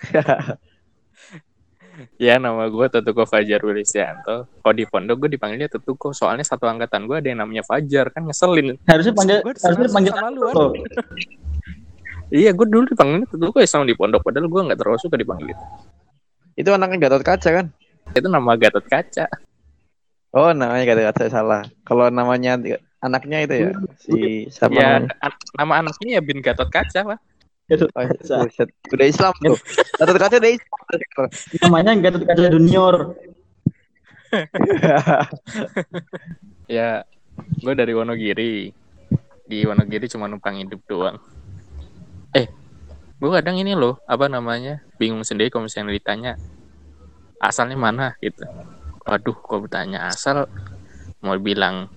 Ya 2.16 2.40
nama 2.40 2.66
gue 2.66 2.86
Tutuko 2.88 3.28
Fajar 3.28 3.60
Wilisianto. 3.62 4.48
Kalau 4.48 4.74
di 4.74 4.84
pondok 4.88 5.26
gue 5.26 5.36
dipanggilnya 5.36 5.68
Tutuko. 5.68 6.10
Soalnya 6.16 6.42
satu 6.42 6.64
angkatan 6.66 7.04
gue 7.04 7.16
ada 7.20 7.28
yang 7.28 7.44
namanya 7.44 7.62
Fajar 7.62 8.08
kan 8.10 8.24
ngeselin. 8.26 8.80
Harusnya 8.88 9.14
panggil 9.14 9.38
harusnya 9.44 9.88
panggil 9.92 10.12
sama 10.16 10.28
lu. 10.32 10.48
Iya 12.32 12.56
gue 12.56 12.64
dulu 12.64 12.88
dipanggilnya 12.88 13.28
Tutuko 13.28 13.60
ya 13.60 13.68
sama 13.68 13.84
di 13.84 13.92
pondok. 13.92 14.24
Padahal 14.24 14.48
gue 14.48 14.60
nggak 14.64 14.78
terlalu 14.80 14.98
suka 14.98 15.20
dipanggil 15.20 15.52
itu. 15.52 15.64
itu 16.54 16.68
anaknya 16.68 17.08
Gatot 17.08 17.20
Kaca 17.22 17.48
kan? 17.52 17.66
Itu 18.12 18.26
nama 18.26 18.56
Gatot 18.56 18.84
Kaca. 18.84 19.24
Oh, 20.32 20.48
namanya 20.50 20.84
Gatot 20.86 21.04
Kaca 21.12 21.24
salah. 21.28 21.62
Kalau 21.82 22.08
namanya 22.08 22.56
anaknya 22.98 23.38
itu 23.44 23.54
ya 23.54 23.70
si 23.98 24.16
siapa 24.48 24.72
Ya 24.72 24.88
namanya? 25.00 25.28
nama 25.54 25.72
anaknya 25.80 26.08
ya 26.16 26.20
Bin 26.20 26.40
Gatot 26.40 26.68
Kaca 26.68 27.00
pak. 27.06 27.18
Gatot 27.68 27.88
Oh, 27.90 28.00
Kaca. 28.00 28.36
buset. 28.44 28.68
Udah 28.88 29.06
Islam 29.06 29.32
tuh. 29.38 29.56
Gatot 29.96 30.16
Kaca 30.18 30.34
udah 30.36 30.52
Islam. 30.52 30.80
Namanya 31.60 31.92
Gatot 32.00 32.22
Kaca 32.24 32.42
Junior. 32.48 32.96
Ya 36.66 37.04
gue 37.58 37.74
dari 37.74 37.92
Wonogiri. 37.92 38.72
Di 39.44 39.58
Wonogiri 39.64 40.08
cuma 40.08 40.24
numpang 40.24 40.56
hidup 40.56 40.80
doang. 40.86 41.20
Eh, 42.32 42.46
gue 43.18 43.30
kadang 43.30 43.56
ini 43.56 43.76
loh, 43.76 44.00
apa 44.08 44.26
namanya, 44.26 44.80
bingung 44.96 45.22
sendiri 45.22 45.52
kalau 45.52 45.68
misalnya 45.68 45.92
ditanya 45.92 46.32
asalnya 47.38 47.76
mana 47.76 48.06
gitu. 48.18 48.46
Waduh, 49.02 49.34
kok 49.34 49.66
bertanya 49.66 50.08
asal 50.08 50.46
mau 51.20 51.34
bilang 51.36 51.90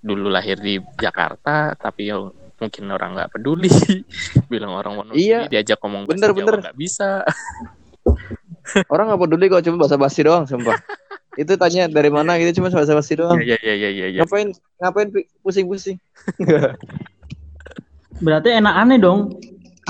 dulu 0.00 0.32
lahir 0.32 0.56
di 0.56 0.80
Jakarta, 0.96 1.76
tapi 1.76 2.08
ya 2.08 2.16
mungkin 2.56 2.84
orang 2.88 3.14
nggak 3.16 3.30
peduli. 3.36 3.68
bilang 4.52 4.72
orang 4.72 4.96
Wonogiri 4.96 5.20
Iya. 5.20 5.40
diajak 5.48 5.78
ngomong 5.80 6.08
bahasa 6.08 6.16
Bener, 6.16 6.30
Jawa 6.32 6.38
bener. 6.40 6.56
nggak 6.66 6.78
bisa. 6.78 7.08
Orang 8.92 9.10
nggak 9.10 9.20
peduli 9.20 9.46
kok 9.50 9.64
cuma 9.66 9.82
basa-basi 9.82 10.20
doang, 10.22 10.44
sumpah. 10.46 10.76
itu 11.38 11.54
tanya 11.56 11.86
dari 11.86 12.10
mana 12.10 12.36
gitu 12.36 12.58
cuma 12.60 12.70
basa-basi 12.70 13.16
doang. 13.16 13.38
Iya 13.40 13.56
iya 13.62 13.74
iya 13.76 13.90
iya. 13.90 14.06
iya. 14.14 14.20
Ngapain 14.22 14.50
ngapain 14.78 15.08
pusing-pusing? 15.42 15.96
Berarti 18.24 18.48
enak 18.52 18.74
aneh 18.76 18.98
dong. 19.00 19.40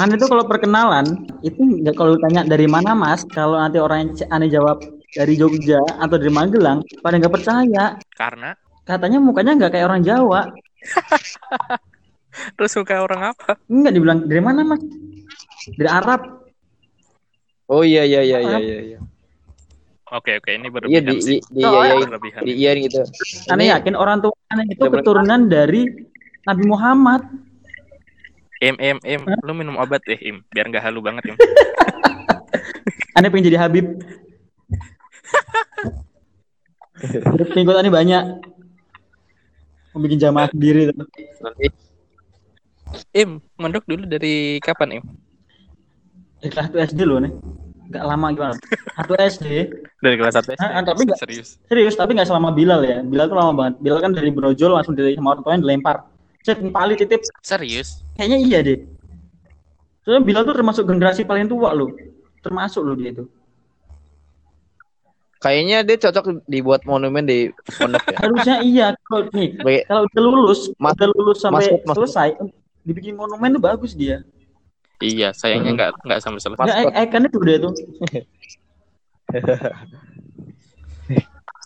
Aneh 0.01 0.17
tuh 0.17 0.33
kalau 0.33 0.49
perkenalan 0.49 1.05
itu 1.45 1.61
nggak 1.61 1.93
kalau 1.93 2.17
tanya 2.25 2.41
dari 2.49 2.65
mana 2.65 2.97
mas, 2.97 3.21
kalau 3.29 3.61
nanti 3.61 3.77
orang 3.77 4.09
yang 4.09 4.33
aneh 4.33 4.49
jawab 4.49 4.81
dari 5.13 5.37
Jogja 5.37 5.77
atau 6.01 6.17
dari 6.17 6.33
Magelang, 6.33 6.81
pada 7.05 7.21
nggak 7.21 7.35
percaya. 7.35 8.01
Karena 8.17 8.57
Katanya 8.81 9.21
mukanya 9.23 9.55
nggak 9.55 9.71
kayak 9.77 9.87
orang 9.87 10.03
Jawa. 10.03 10.51
terus 12.57 12.73
suka 12.73 13.05
orang 13.05 13.37
apa? 13.37 13.61
Enggak 13.69 13.93
dibilang 13.93 14.19
dari 14.27 14.43
mana 14.43 14.65
mas? 14.65 14.81
Dari 15.77 15.91
Arab. 15.91 16.21
Oh 17.71 17.85
iya 17.87 18.03
iya 18.03 18.25
iya 18.25 18.39
iya 18.43 18.59
iya. 18.59 18.79
iya. 18.83 18.99
Oke 20.11 20.43
oke 20.43 20.51
ini 20.51 20.67
Iya 20.67 20.75
berlebihan 20.75 21.07
di 21.07 21.23
sih. 21.23 21.39
di, 21.39 21.55
di 21.55 21.63
iyain, 21.63 22.03
Berlebihan. 22.03 22.41
di 22.43 22.53
iyain 22.59 22.79
gitu. 22.83 22.99
Aneh 23.47 23.71
Ini- 23.71 23.73
yakin 23.79 23.95
orang 23.95 24.19
tua 24.19 24.35
aneh 24.51 24.67
itu 24.67 24.83
keturunan 24.83 25.41
dari 25.47 25.87
Nabi 26.51 26.65
Muhammad. 26.67 27.23
Im 28.61 28.77
im 28.77 28.99
im, 29.09 29.23
lu 29.41 29.53
minum 29.57 29.81
obat 29.81 30.05
deh 30.05 30.21
im, 30.21 30.45
biar 30.53 30.69
nggak 30.69 30.85
halu 30.85 31.01
banget 31.01 31.33
im. 31.33 31.37
Aneh 33.17 33.33
pengen 33.33 33.49
jadi 33.49 33.59
Habib. 33.59 33.87
Pengikut 37.57 37.77
aneh 37.81 37.89
banyak. 37.89 38.25
Mau 39.97 40.01
bikin 40.05 40.21
jamaah 40.21 40.53
sendiri. 40.53 40.93
Nanti 40.93 41.73
Im, 43.15 43.41
mondok 43.57 43.87
dulu 43.87 44.05
dari 44.07 44.59
kapan 44.61 45.01
im? 45.01 45.05
Dari 46.43 46.51
kelas 46.51 46.69
1 46.75 46.91
SD 46.95 47.01
loh 47.07 47.23
nih. 47.23 47.33
Gak 47.91 48.05
lama 48.07 48.31
gimana? 48.31 48.55
1 48.55 49.09
SD. 49.19 49.47
Dari 49.99 50.15
kelas 50.19 50.35
satu 50.39 50.55
SD. 50.55 50.63
Ah, 50.63 50.79
ah, 50.79 50.83
tapi 50.87 51.07
nggak- 51.07 51.19
serius. 51.19 51.59
Serius, 51.67 51.95
tapi 51.99 52.15
nggak 52.15 52.29
selama 52.31 52.55
Bilal 52.55 52.83
ya. 52.87 52.99
Bilal 53.03 53.27
tuh 53.31 53.39
lama 53.39 53.53
banget. 53.55 53.75
Bilal 53.83 53.99
kan 54.03 54.13
dari 54.15 54.31
brojol 54.31 54.75
langsung 54.75 54.95
dari 54.95 55.15
sama 55.15 55.35
orang 55.35 55.43
tuanya 55.43 55.63
dilempar. 55.67 55.97
Cet, 56.41 56.59
pali 56.73 56.95
titip. 56.97 57.21
Serius? 57.45 58.01
Kayaknya 58.17 58.39
iya 58.41 58.59
deh. 58.65 58.79
Soalnya 60.05 60.23
Bilal 60.25 60.43
tuh 60.49 60.57
termasuk 60.57 60.85
generasi 60.89 61.29
paling 61.29 61.47
tua 61.47 61.77
loh. 61.77 61.93
Termasuk 62.41 62.83
loh 62.85 62.97
dia 62.97 63.13
itu. 63.13 63.25
kayaknya 65.41 65.81
dia 65.83 65.97
cocok 65.97 66.45
dibuat 66.45 66.85
monumen 66.85 67.25
di 67.25 67.49
pondok 67.81 68.05
ya. 68.13 68.19
Harusnya 68.29 68.57
iya. 68.61 68.87
Kalau 69.09 69.25
nih, 69.33 69.57
kalau 69.89 70.05
udah 70.05 70.23
lulus, 70.23 70.61
Mas- 70.77 70.95
udah 71.01 71.09
lulus 71.17 71.39
sampai 71.41 71.65
maskot, 71.65 71.81
maskot. 71.89 71.97
selesai, 72.05 72.29
dibikin 72.85 73.17
monumen 73.17 73.57
tuh 73.57 73.63
bagus 73.65 73.97
dia. 73.97 74.21
Iya, 75.01 75.33
sayangnya 75.33 75.73
nggak 75.81 75.91
nggak 76.05 76.21
sampai 76.21 76.41
selesai. 76.45 76.61
Nggak, 76.61 76.77
eh, 76.93 77.05
ikonnya 77.09 77.29
tuh 77.33 77.41
dia 77.41 77.57
tuh. 77.57 77.73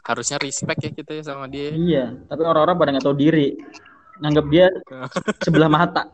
Harusnya 0.06 0.38
respect 0.38 0.80
ya 0.86 0.90
kita 0.94 1.10
ya 1.18 1.22
sama 1.26 1.50
dia. 1.50 1.74
Iya, 1.74 2.14
tapi 2.30 2.46
orang-orang 2.46 2.78
pada 2.78 2.90
nggak 2.94 3.04
tahu 3.10 3.18
diri. 3.18 3.58
Nganggap 4.16 4.44
dia 4.48 4.66
sebelah 5.40 5.66
mata. 5.66 6.06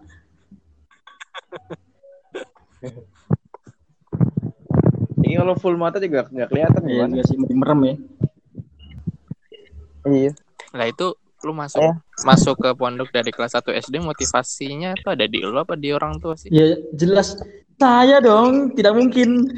ini 5.21 5.37
kalau 5.37 5.54
full 5.54 5.76
mata 5.76 6.00
juga 6.00 6.25
nggak 6.26 6.49
kelihatan 6.49 6.80
Iya, 6.83 6.90
gimana? 6.90 7.11
juga 7.12 7.23
sih 7.28 7.37
merem 7.52 7.80
ya. 7.83 7.95
Iya. 10.02 10.30
Lah 10.73 10.87
itu 10.88 11.07
lu 11.40 11.52
masuk 11.52 11.80
Eh. 11.80 11.95
masuk 12.23 12.54
ke 12.57 12.69
pondok 12.75 13.09
dari 13.11 13.30
kelas 13.30 13.54
1 13.54 13.73
SD 13.73 13.99
motivasinya 13.99 14.92
itu 14.92 15.09
ada 15.09 15.25
di 15.25 15.40
lu 15.40 15.57
apa 15.57 15.73
di 15.73 15.88
orang 15.90 16.16
tua 16.16 16.37
sih? 16.37 16.49
Ya 16.49 16.76
jelas 16.92 17.37
saya 17.76 18.21
dong, 18.21 18.73
tidak 18.73 18.92
mungkin. 18.92 19.40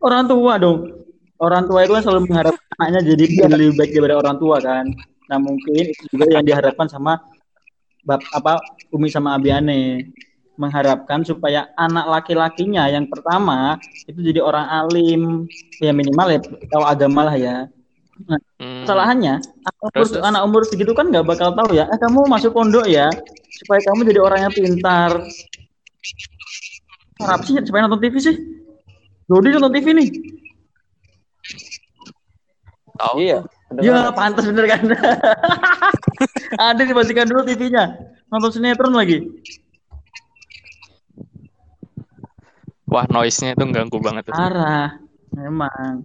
orang 0.00 0.24
tua 0.26 0.56
dong. 0.56 0.80
Orang 1.42 1.66
tua 1.66 1.82
itu 1.82 1.90
kan 1.90 2.02
selalu 2.06 2.30
mengharapkan 2.30 2.66
anaknya 2.78 3.00
jadi 3.02 3.24
lebih 3.50 3.74
baik 3.74 3.90
daripada 3.90 4.14
orang 4.22 4.36
tua 4.38 4.56
kan. 4.62 4.86
Nah 5.26 5.38
mungkin 5.42 5.90
itu 5.90 6.04
juga 6.14 6.30
yang 6.30 6.46
diharapkan 6.46 6.86
sama 6.86 7.18
bap 8.06 8.22
apa 8.30 8.62
Umi 8.94 9.10
sama 9.10 9.34
Abiane. 9.34 10.06
Mengharapkan 10.54 11.26
supaya 11.26 11.66
anak 11.74 12.06
laki-lakinya 12.06 12.86
yang 12.86 13.10
pertama 13.10 13.74
itu 14.06 14.22
jadi 14.22 14.38
orang 14.38 14.70
alim. 14.70 15.50
Ya 15.82 15.90
minimal 15.90 16.38
ya 16.38 16.38
tahu 16.70 16.84
agama 16.86 17.26
lah 17.26 17.34
ya. 17.34 17.66
Hmm, 18.22 18.86
kesalahannya 18.86 19.42
anak 19.42 19.74
umur, 19.82 19.90
Terus, 19.98 20.10
anak 20.22 20.42
umur 20.46 20.62
segitu 20.62 20.94
kan 20.94 21.10
nggak 21.10 21.26
bakal 21.26 21.58
tahu 21.58 21.74
ya. 21.74 21.90
Eh 21.90 21.98
kamu 21.98 22.30
masuk 22.30 22.54
pondok 22.54 22.86
ya 22.86 23.10
supaya 23.50 23.82
kamu 23.82 24.14
jadi 24.14 24.20
orang 24.22 24.40
yang 24.46 24.54
pintar. 24.54 25.10
Apa 27.18 27.42
sih 27.42 27.58
supaya 27.66 27.90
nonton 27.90 27.98
TV 27.98 28.14
sih? 28.22 28.36
Dodi 29.26 29.50
nonton 29.50 29.74
TV 29.74 29.90
nih 29.90 30.08
tahu 32.94 33.16
Iya. 33.18 33.38
ya 33.80 34.12
pantas 34.12 34.44
bener 34.44 34.66
kan 34.66 34.82
ada 36.60 36.82
dibagikan 36.82 37.24
dulu 37.24 37.40
TV-nya 37.42 37.96
nonton 38.28 38.52
sinetron 38.52 38.92
lagi 38.92 39.24
Wah, 42.84 43.08
noise-nya 43.08 43.56
itu 43.56 43.64
ganggu 43.72 43.96
banget 43.96 44.28
tuh. 44.28 44.36
parah 44.36 45.00
memang 45.32 46.04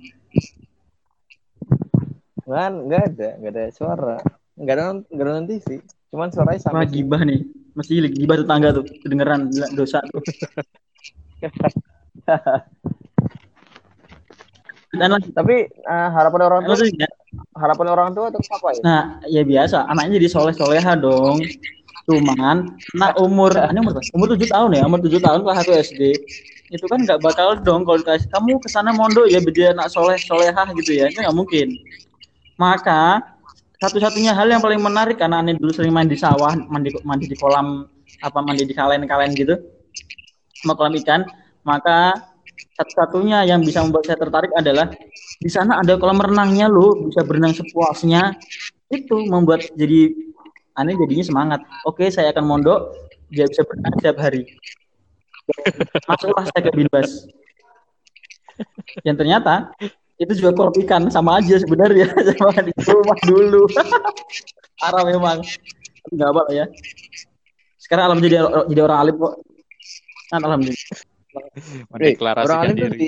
Kan 2.48 2.88
nggak 2.88 3.02
ada, 3.12 3.30
nggak 3.36 3.52
ada 3.52 3.64
suara. 3.76 4.16
Nggak 4.56 4.72
ada 4.72 4.84
non- 4.88 5.04
nggak 5.04 5.20
ada 5.20 5.32
nonton 5.36 5.52
TV. 5.52 5.68
Cuman 6.08 6.32
suaranya 6.32 6.72
wah 6.72 6.82
sini. 6.82 6.96
gibah 6.96 7.22
nih 7.22 7.44
mesti 7.76 7.94
gibah 8.10 8.40
tetangga 8.40 8.70
tuh 8.72 8.88
kedengeran 9.04 9.52
gila 9.52 9.68
dosa 9.76 10.00
tuh 10.08 10.18
dan 14.96 15.10
lagi 15.12 15.30
Tapi 15.36 15.68
eh, 15.68 16.10
harapan 16.16 16.42
orang 16.48 16.62
tua, 16.64 16.76
ya. 16.80 17.10
harapan 17.60 17.88
orang 17.92 18.10
tua 18.16 18.32
tuh 18.32 18.40
apa 18.40 18.68
ya? 18.72 18.82
Nah, 18.84 19.02
ya 19.28 19.42
biasa, 19.44 19.84
anaknya 19.92 20.22
jadi 20.24 20.28
soleh 20.32 20.56
soleha 20.56 20.96
dong. 20.96 21.44
Cuman, 22.08 22.72
nah 22.96 23.12
umur, 23.20 23.52
ini 23.52 23.84
umur? 23.84 24.00
Umur 24.16 24.28
tujuh 24.32 24.48
tahun 24.48 24.80
ya, 24.80 24.88
umur 24.88 25.04
tujuh 25.04 25.20
tahun 25.20 25.44
kelas 25.44 25.58
satu 25.60 25.72
SD. 25.76 26.02
Itu 26.72 26.88
kan 26.88 27.04
nggak 27.04 27.20
bakal 27.20 27.60
dong 27.60 27.84
kalau 27.84 28.00
dikasih 28.00 28.32
kamu 28.32 28.64
ke 28.64 28.72
sana 28.72 28.96
mondok 28.96 29.28
ya 29.28 29.44
jadi 29.44 29.76
anak 29.76 29.92
soleh 29.92 30.16
soleha 30.16 30.64
gitu 30.80 30.96
ya, 30.96 31.12
itu 31.12 31.20
nggak 31.20 31.36
mungkin. 31.36 31.68
Maka 32.56 33.20
satu-satunya 33.84 34.32
hal 34.32 34.48
yang 34.48 34.64
paling 34.64 34.80
menarik 34.80 35.20
karena 35.20 35.44
aneh 35.44 35.60
dulu 35.60 35.76
sering 35.76 35.92
main 35.92 36.08
di 36.08 36.16
sawah, 36.16 36.56
mandi 36.72 36.96
mandi 37.04 37.28
di 37.28 37.36
kolam 37.36 37.86
apa 38.24 38.40
mandi 38.40 38.64
di 38.64 38.72
kalen-kalen 38.72 39.36
gitu, 39.36 39.60
sama 40.64 40.80
kolam 40.80 40.96
ikan. 41.04 41.28
Maka 41.68 42.16
satu-satunya 42.78 43.46
yang 43.50 43.62
bisa 43.62 43.82
membuat 43.82 44.10
saya 44.10 44.18
tertarik 44.18 44.52
adalah 44.54 44.90
di 45.38 45.50
sana 45.50 45.82
ada 45.82 45.98
kolam 45.98 46.22
renangnya 46.22 46.70
loh, 46.70 47.08
bisa 47.10 47.22
berenang 47.26 47.54
sepuasnya. 47.54 48.38
Itu 48.88 49.28
membuat 49.28 49.68
jadi 49.76 50.14
aneh 50.78 50.96
jadinya 50.96 51.26
semangat. 51.26 51.60
Oke, 51.84 52.08
saya 52.14 52.32
akan 52.32 52.46
mondok, 52.46 52.94
dia 53.30 53.46
bisa 53.50 53.66
berenang 53.66 53.94
setiap 54.00 54.18
hari. 54.22 54.42
Masuklah 56.08 56.46
saya 56.50 56.62
ke 56.66 56.72
Binbas. 56.76 57.10
Dan 59.06 59.16
ternyata 59.16 59.72
itu 60.18 60.34
juga 60.34 60.50
kolam 60.58 60.74
ikan 60.82 61.04
sama 61.14 61.38
aja 61.38 61.62
sebenarnya 61.62 62.10
sama 62.38 62.58
di 62.66 62.74
rumah 62.82 63.20
dulu. 63.26 63.64
Parah 64.82 65.04
memang. 65.06 65.46
Enggak 66.10 66.30
apa 66.34 66.42
ya. 66.50 66.66
Sekarang 67.78 68.04
alam 68.12 68.20
jadi 68.20 68.42
jadi 68.74 68.82
orang 68.82 69.00
alim 69.06 69.16
kok. 69.22 69.34
Kan 70.34 70.42
alhamdulillah. 70.44 71.17
Mendeklarasikan 71.92 72.48
orang 72.48 72.60
alim 72.64 72.76
tuh 72.76 72.90
diri. 72.92 73.00
di, 73.06 73.08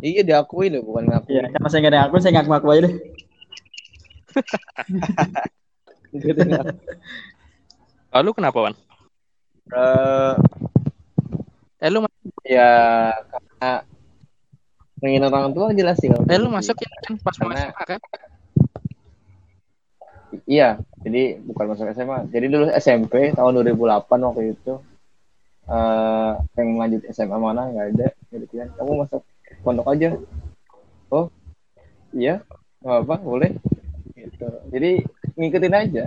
iya 0.00 0.22
diakui 0.22 0.70
loh 0.70 0.82
bukan 0.86 1.04
ngaku. 1.10 1.26
Iya, 1.34 1.42
karena 1.50 1.68
saya 1.68 1.80
nggak 1.82 1.92
ada 1.94 2.00
akun, 2.06 2.20
saya 2.22 2.32
ngaku-ngaku 2.38 2.68
aja 2.70 2.80
deh. 2.86 2.94
Gitu, 6.08 6.40
ngaku. 6.40 6.72
Oh, 8.14 8.20
lu 8.24 8.30
kenapa, 8.32 8.58
Wan? 8.64 8.74
Eh, 9.68 10.34
Eh, 11.78 11.90
lu, 11.94 12.02
ya 12.42 12.70
karena 13.30 13.70
pengen 14.98 15.30
orang 15.30 15.54
tua 15.54 15.70
jelas 15.70 15.94
sih 16.02 16.10
eh, 16.10 16.38
lu 16.42 16.50
gitu. 16.50 16.56
masuk 16.58 16.74
ya 16.82 16.90
kan 17.06 17.14
pas 17.22 17.34
Karena- 17.38 17.70
SMA 17.70 17.84
kan? 17.86 18.00
Iya, 20.48 20.68
jadi 21.06 21.38
bukan 21.40 21.64
masuk 21.70 21.86
SMA. 21.94 22.26
Jadi 22.34 22.46
dulu 22.50 22.66
SMP 22.74 23.30
tahun 23.30 23.62
2008 23.62 24.26
waktu 24.26 24.58
itu 24.58 24.72
eh 25.68 26.32
pengen 26.56 26.76
lanjut 26.80 27.02
SMA 27.12 27.36
mana 27.36 27.68
nggak 27.68 27.86
ada. 27.94 28.08
Jadi 28.32 28.44
kan 28.56 28.68
kamu 28.76 28.92
masuk 29.04 29.22
pondok 29.64 29.86
aja. 29.92 30.16
Oh, 31.08 31.32
iya, 32.12 32.44
nggak 32.84 32.98
apa, 33.04 33.16
boleh. 33.20 33.50
Gitu. 34.16 34.48
Jadi 34.72 34.90
ngikutin 35.36 35.74
aja. 35.76 36.04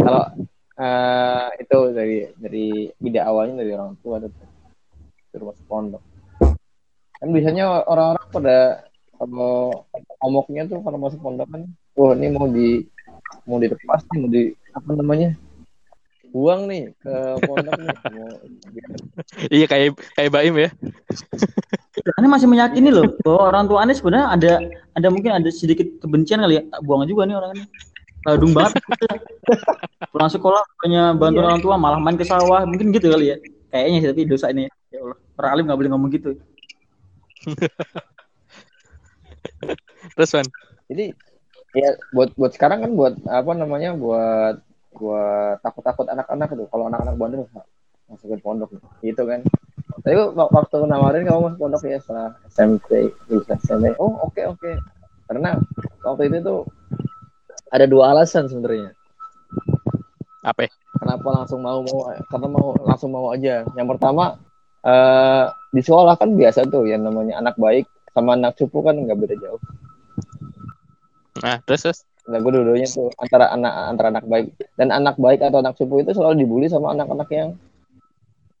Kalau 0.00 0.24
eh 0.74 1.48
itu 1.62 1.78
dari 1.94 2.18
dari 2.34 2.66
ide 2.90 3.20
awalnya 3.22 3.62
dari 3.62 3.70
orang 3.76 3.94
tua 4.02 4.18
suruh 5.30 5.46
masuk 5.52 5.66
pondok. 5.68 6.02
Kan 7.20 7.28
biasanya 7.30 7.84
orang-orang 7.86 8.26
pada 8.32 8.58
kalau 9.14 9.86
omoknya 10.20 10.66
tuh 10.66 10.82
kalau 10.82 10.98
masuk 10.98 11.20
pondok 11.22 11.48
kan 11.48 11.62
wah 11.94 12.12
ini 12.18 12.26
mau 12.34 12.50
di 12.50 12.82
mau 13.46 13.62
dilepas 13.62 14.02
nih 14.10 14.18
mau 14.18 14.30
di 14.30 14.42
apa 14.74 14.90
namanya 14.98 15.30
buang 16.34 16.66
nih 16.66 16.90
ke 16.98 17.14
pondok 17.46 17.78
nih 17.78 17.94
Iya 19.62 19.66
kayak 19.70 19.94
kayak 20.18 20.30
Baim 20.34 20.54
ya. 20.58 20.70
Aneh 22.18 22.26
masih 22.26 22.50
meyakini 22.50 22.90
loh 22.90 23.06
bahwa 23.22 23.54
orang 23.54 23.64
tua 23.70 23.78
aneh 23.86 23.94
sebenarnya 23.94 24.26
ada 24.34 24.52
ada 24.98 25.08
mungkin 25.14 25.30
ada 25.30 25.46
sedikit 25.54 25.86
kebencian 26.02 26.42
kali 26.42 26.58
ya. 26.58 26.62
Buang 26.82 27.06
juga 27.06 27.22
nih 27.24 27.38
orang 27.38 27.54
ini. 27.54 27.64
Ladung 28.26 28.50
banget. 28.50 28.82
Pulang 30.12 30.30
sekolah 30.32 30.62
punya 30.82 31.14
bantu 31.14 31.38
Iya. 31.38 31.46
orang 31.46 31.60
tua 31.62 31.74
malah 31.78 32.02
main 32.02 32.18
ke 32.18 32.26
sawah 32.26 32.66
mungkin 32.66 32.90
gitu 32.90 33.14
kali 33.14 33.30
ya. 33.30 33.36
Kayaknya 33.70 33.98
sih 34.02 34.08
tapi 34.10 34.22
dosa 34.26 34.50
ini. 34.50 34.66
Ya 34.90 34.98
Allah. 35.06 35.18
Orang 35.38 35.50
alim 35.54 35.64
nggak 35.70 35.78
boleh 35.78 35.90
ngomong 35.94 36.10
gitu. 36.10 36.30
Terus 40.14 40.30
Wan, 40.34 40.46
jadi 40.90 41.12
ya 41.74 41.90
buat 42.14 42.30
buat 42.38 42.52
sekarang 42.54 42.86
kan 42.86 42.90
buat 42.94 43.14
apa 43.26 43.52
namanya 43.56 43.96
buat 43.96 44.60
buat 44.94 45.58
takut-takut 45.60 46.06
anak-anak 46.08 46.48
itu 46.54 46.64
kalau 46.70 46.86
anak-anak 46.88 47.14
bandel 47.18 47.44
masukin 48.08 48.40
pondok 48.40 48.70
gitu 49.02 49.22
kan. 49.26 49.40
Tapi 50.04 50.14
wak- 50.36 50.52
waktu 50.52 50.76
nawarin 50.84 51.24
kamu 51.24 51.40
masuk 51.50 51.58
pondok 51.60 51.82
ya 51.88 51.98
setelah 51.98 52.36
SMP 52.48 53.10
lulus 53.28 53.48
SMP 53.64 53.96
oh 53.98 54.28
oke 54.28 54.42
oke. 54.44 54.72
Karena 55.26 55.56
waktu 56.04 56.28
itu 56.30 56.38
tuh 56.44 56.60
ada 57.72 57.88
dua 57.88 58.14
alasan 58.14 58.46
sebenarnya. 58.46 58.92
Apa? 60.44 60.68
ya? 60.68 60.70
kenapa 61.00 61.28
langsung 61.42 61.60
mau 61.60 61.80
mau 61.82 62.00
karena 62.30 62.48
mau 62.48 62.68
langsung 62.84 63.10
mau 63.10 63.26
aja. 63.34 63.66
Yang 63.74 63.88
pertama 63.96 64.38
eh 64.84 65.44
di 65.72 65.80
sekolah 65.80 66.14
kan 66.20 66.36
biasa 66.36 66.68
tuh 66.68 66.84
yang 66.86 67.02
namanya 67.02 67.40
anak 67.40 67.56
baik 67.56 67.88
sama 68.14 68.38
anak 68.38 68.54
cupu 68.54 68.84
kan 68.84 68.94
nggak 68.94 69.18
beda 69.18 69.36
jauh. 69.40 69.60
Nah, 71.42 71.58
terus 71.66 71.82
terus. 71.82 72.00
Nah 72.24 72.40
gue 72.40 72.52
dua-duanya 72.56 72.88
tuh 72.88 73.12
antara 73.20 73.52
anak 73.52 73.72
antara 73.92 74.08
anak 74.08 74.24
baik. 74.24 74.46
Dan 74.80 74.88
anak 74.90 75.16
baik 75.20 75.44
atau 75.44 75.60
anak 75.60 75.76
cupu 75.76 76.00
itu 76.00 76.16
selalu 76.16 76.44
dibully 76.44 76.66
sama 76.72 76.96
anak-anak 76.96 77.28
yang 77.28 77.50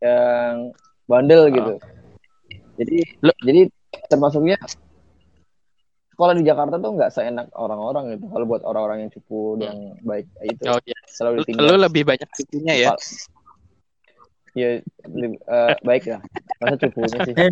yang 0.04 0.54
bandel 1.08 1.48
gitu. 1.48 1.74
Jadi 2.76 2.98
Lo- 3.24 3.40
jadi 3.40 3.70
termasuknya 4.10 4.60
sekolah 6.14 6.34
di 6.38 6.46
Jakarta 6.46 6.78
tuh 6.78 6.92
nggak 6.94 7.10
seenak 7.10 7.48
orang-orang 7.56 8.14
gitu. 8.14 8.30
Kalau 8.30 8.46
buat 8.46 8.62
orang-orang 8.62 9.08
yang 9.08 9.10
cupu 9.10 9.58
yang 9.58 9.98
baik 10.04 10.28
itu 10.46 10.62
Oh 10.68 10.78
iya. 10.86 10.98
selalu 11.10 11.34
Lu, 11.34 11.40
ditinggal. 11.42 11.64
lu 11.64 11.74
lebih 11.88 12.02
banyak 12.06 12.28
cucunya 12.30 12.74
ya. 12.76 12.88
ya 14.54 14.68
eh, 14.78 15.74
baik 15.82 16.04
lah. 16.06 16.22
Masa 16.62 16.76
cupunya 16.78 17.18
sih? 17.26 17.34
Eh, 17.34 17.50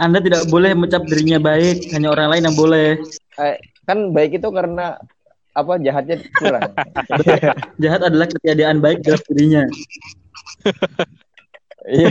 Anda 0.00 0.24
tidak 0.24 0.48
boleh 0.48 0.72
mencap 0.72 1.04
dirinya 1.04 1.36
baik, 1.36 1.92
hanya 1.92 2.08
orang 2.08 2.32
lain 2.32 2.48
yang 2.48 2.56
boleh. 2.56 2.96
Eh, 3.36 3.56
kan 3.84 4.10
baik 4.16 4.40
itu 4.40 4.48
karena 4.48 4.96
apa 5.58 5.72
jahatnya 5.82 6.16
kurang 6.38 6.70
Jahat 7.82 8.00
adalah 8.06 8.26
ketiadaan 8.30 8.78
baik 8.78 9.02
dalam 9.02 9.22
dirinya. 9.30 9.62
Iya. 11.88 12.10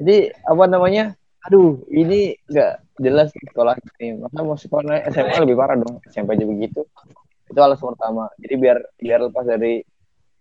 Jadi 0.00 0.16
apa 0.44 0.64
namanya? 0.68 1.04
Aduh, 1.48 1.80
ini 1.88 2.36
nggak 2.50 3.00
jelas 3.00 3.32
sekolah 3.32 3.76
ini. 4.00 4.20
Masa 4.20 4.44
mau 4.44 4.58
sekolah 4.58 5.08
SMA 5.08 5.40
lebih 5.44 5.56
parah 5.56 5.76
dong. 5.80 6.04
SMP 6.08 6.36
aja 6.36 6.44
begitu. 6.44 6.84
Itu 7.48 7.58
alasan 7.58 7.96
pertama. 7.96 8.28
Jadi 8.42 8.54
biar 8.60 8.78
biar 9.00 9.20
lepas 9.30 9.48
dari 9.48 9.80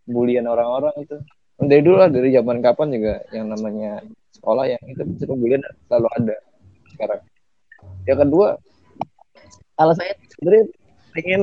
bulian 0.03 0.49
orang-orang 0.49 0.95
itu. 0.99 1.15
Dari 1.59 1.83
dulu 1.83 1.99
lah, 1.99 2.07
dari 2.07 2.31
zaman 2.31 2.63
kapan 2.63 2.87
juga 2.95 3.13
yang 3.35 3.51
namanya 3.51 3.99
sekolah 4.31 4.63
yang 4.63 4.79
itu 4.87 5.03
itu 5.03 5.33
bulian 5.35 5.59
selalu 5.87 6.07
ada 6.15 6.37
sekarang. 6.95 7.21
Yang 8.07 8.19
kedua, 8.27 8.47
alasannya 9.79 10.15
sebenarnya 10.35 10.65
pengen 11.15 11.41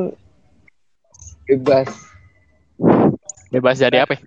bebas 1.48 1.88
Bebas 3.48 3.80
dari 3.80 3.96
apa? 3.96 4.12
ya? 4.12 4.22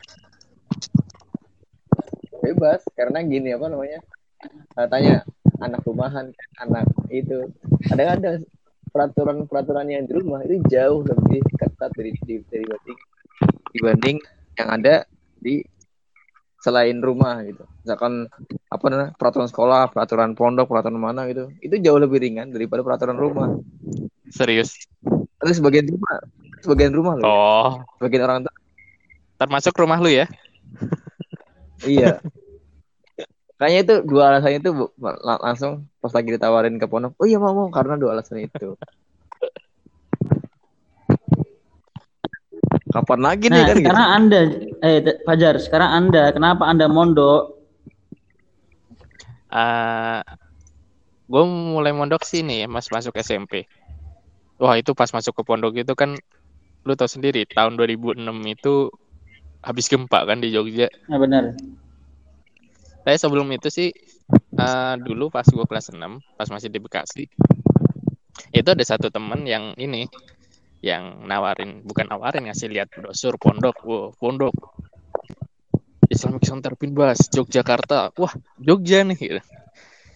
bebas 2.40 2.82
karena 2.98 3.22
gini 3.22 3.54
apa 3.54 3.70
namanya 3.70 4.00
katanya 4.74 5.22
anak 5.62 5.86
rumahan 5.86 6.34
anak 6.58 6.88
itu 7.14 7.46
kadang-kadang 7.86 8.42
peraturan-peraturan 8.90 9.86
yang 9.86 10.04
di 10.10 10.18
rumah 10.18 10.42
itu 10.48 10.58
jauh 10.66 11.06
lebih 11.06 11.46
ketat 11.62 11.92
dari 11.94 12.12
dari 12.26 12.66
dibanding 12.66 13.00
dibanding 13.76 14.18
yang 14.58 14.70
ada 14.74 15.06
di 15.38 15.62
selain 16.60 17.00
rumah 17.00 17.40
gitu 17.48 17.64
misalkan 17.84 18.28
apa 18.68 18.86
namanya 18.92 19.12
peraturan 19.16 19.48
sekolah 19.48 19.90
peraturan 19.96 20.36
pondok 20.36 20.68
peraturan 20.68 21.00
mana 21.00 21.24
gitu 21.32 21.52
itu 21.64 21.76
jauh 21.80 22.00
lebih 22.00 22.20
ringan 22.20 22.52
daripada 22.52 22.84
peraturan 22.84 23.16
rumah 23.16 23.56
Serius. 24.30 24.76
itu 25.40 25.54
sebagian 25.56 25.88
rumah 25.88 26.20
sebagian 26.60 26.92
rumah 26.92 27.14
loh 27.18 27.24
ya. 27.24 27.32
Oh, 27.32 27.72
sebagian 27.98 28.24
orang 28.28 28.40
tua 28.46 28.56
termasuk 29.40 29.74
rumah 29.80 29.98
lu 30.04 30.12
ya? 30.12 30.28
Iya. 31.88 32.20
Kayaknya 33.60 33.80
itu 33.84 33.96
dua 34.08 34.24
alasan 34.36 34.60
itu 34.60 34.72
langsung 35.24 35.88
pas 36.00 36.12
lagi 36.12 36.36
ditawarin 36.36 36.76
ke 36.80 36.88
pondok. 36.88 37.16
Oh 37.20 37.28
iya 37.28 37.40
mau 37.40 37.56
mau 37.56 37.68
karena 37.72 37.96
dua 38.00 38.16
alasan 38.16 38.44
itu. 38.44 38.76
Kapan 42.90 43.20
lagi 43.22 43.46
nih 43.54 43.54
Nah, 43.54 43.66
kan 43.70 43.76
gitu. 43.78 43.86
sekarang 43.86 44.08
Anda, 44.18 44.40
eh 44.82 44.98
Fajar, 45.26 45.56
sekarang 45.62 45.90
Anda, 45.94 46.24
kenapa 46.34 46.66
Anda 46.66 46.90
mondok? 46.90 47.54
Eh 49.54 50.22
gue 51.30 51.44
mulai 51.46 51.94
mondok 51.94 52.26
sih 52.26 52.42
nih, 52.42 52.66
mas 52.66 52.90
masuk 52.90 53.14
SMP. 53.22 53.70
Wah 54.58 54.76
itu 54.76 54.98
pas 54.98 55.10
masuk 55.14 55.38
ke 55.38 55.42
pondok 55.46 55.78
itu 55.78 55.94
kan, 55.94 56.18
lu 56.84 56.94
tau 56.98 57.06
sendiri, 57.08 57.46
tahun 57.46 57.78
2006 57.78 58.26
itu 58.50 58.90
habis 59.62 59.86
gempa 59.86 60.26
kan 60.26 60.42
di 60.42 60.50
Jogja. 60.50 60.90
Nah, 61.08 61.22
benar. 61.22 61.54
Tapi 63.06 63.18
sebelum 63.18 63.48
itu 63.54 63.70
sih, 63.70 63.90
eh 64.60 64.96
dulu 65.00 65.30
pas 65.30 65.46
gue 65.46 65.66
kelas 65.70 65.94
6, 65.94 66.20
pas 66.36 66.50
masih 66.50 66.68
di 66.74 66.82
Bekasi, 66.82 67.24
itu 68.52 68.68
ada 68.68 68.84
satu 68.84 69.08
temen 69.14 69.46
yang 69.46 69.72
ini, 69.78 70.10
yang 70.80 71.28
nawarin, 71.28 71.84
bukan 71.84 72.08
nawarin, 72.08 72.48
ngasih 72.48 72.72
lihat 72.72 72.88
brosur 72.94 73.36
pondok, 73.36 73.76
wow, 73.84 74.16
pondok. 74.16 74.56
Islamic 76.10 76.42
Center 76.42 76.74
Pinbas, 76.74 77.30
Yogyakarta. 77.30 78.16
Wah, 78.18 78.34
Jogja 78.58 79.06
nih. 79.06 79.18
gitu. 79.20 79.42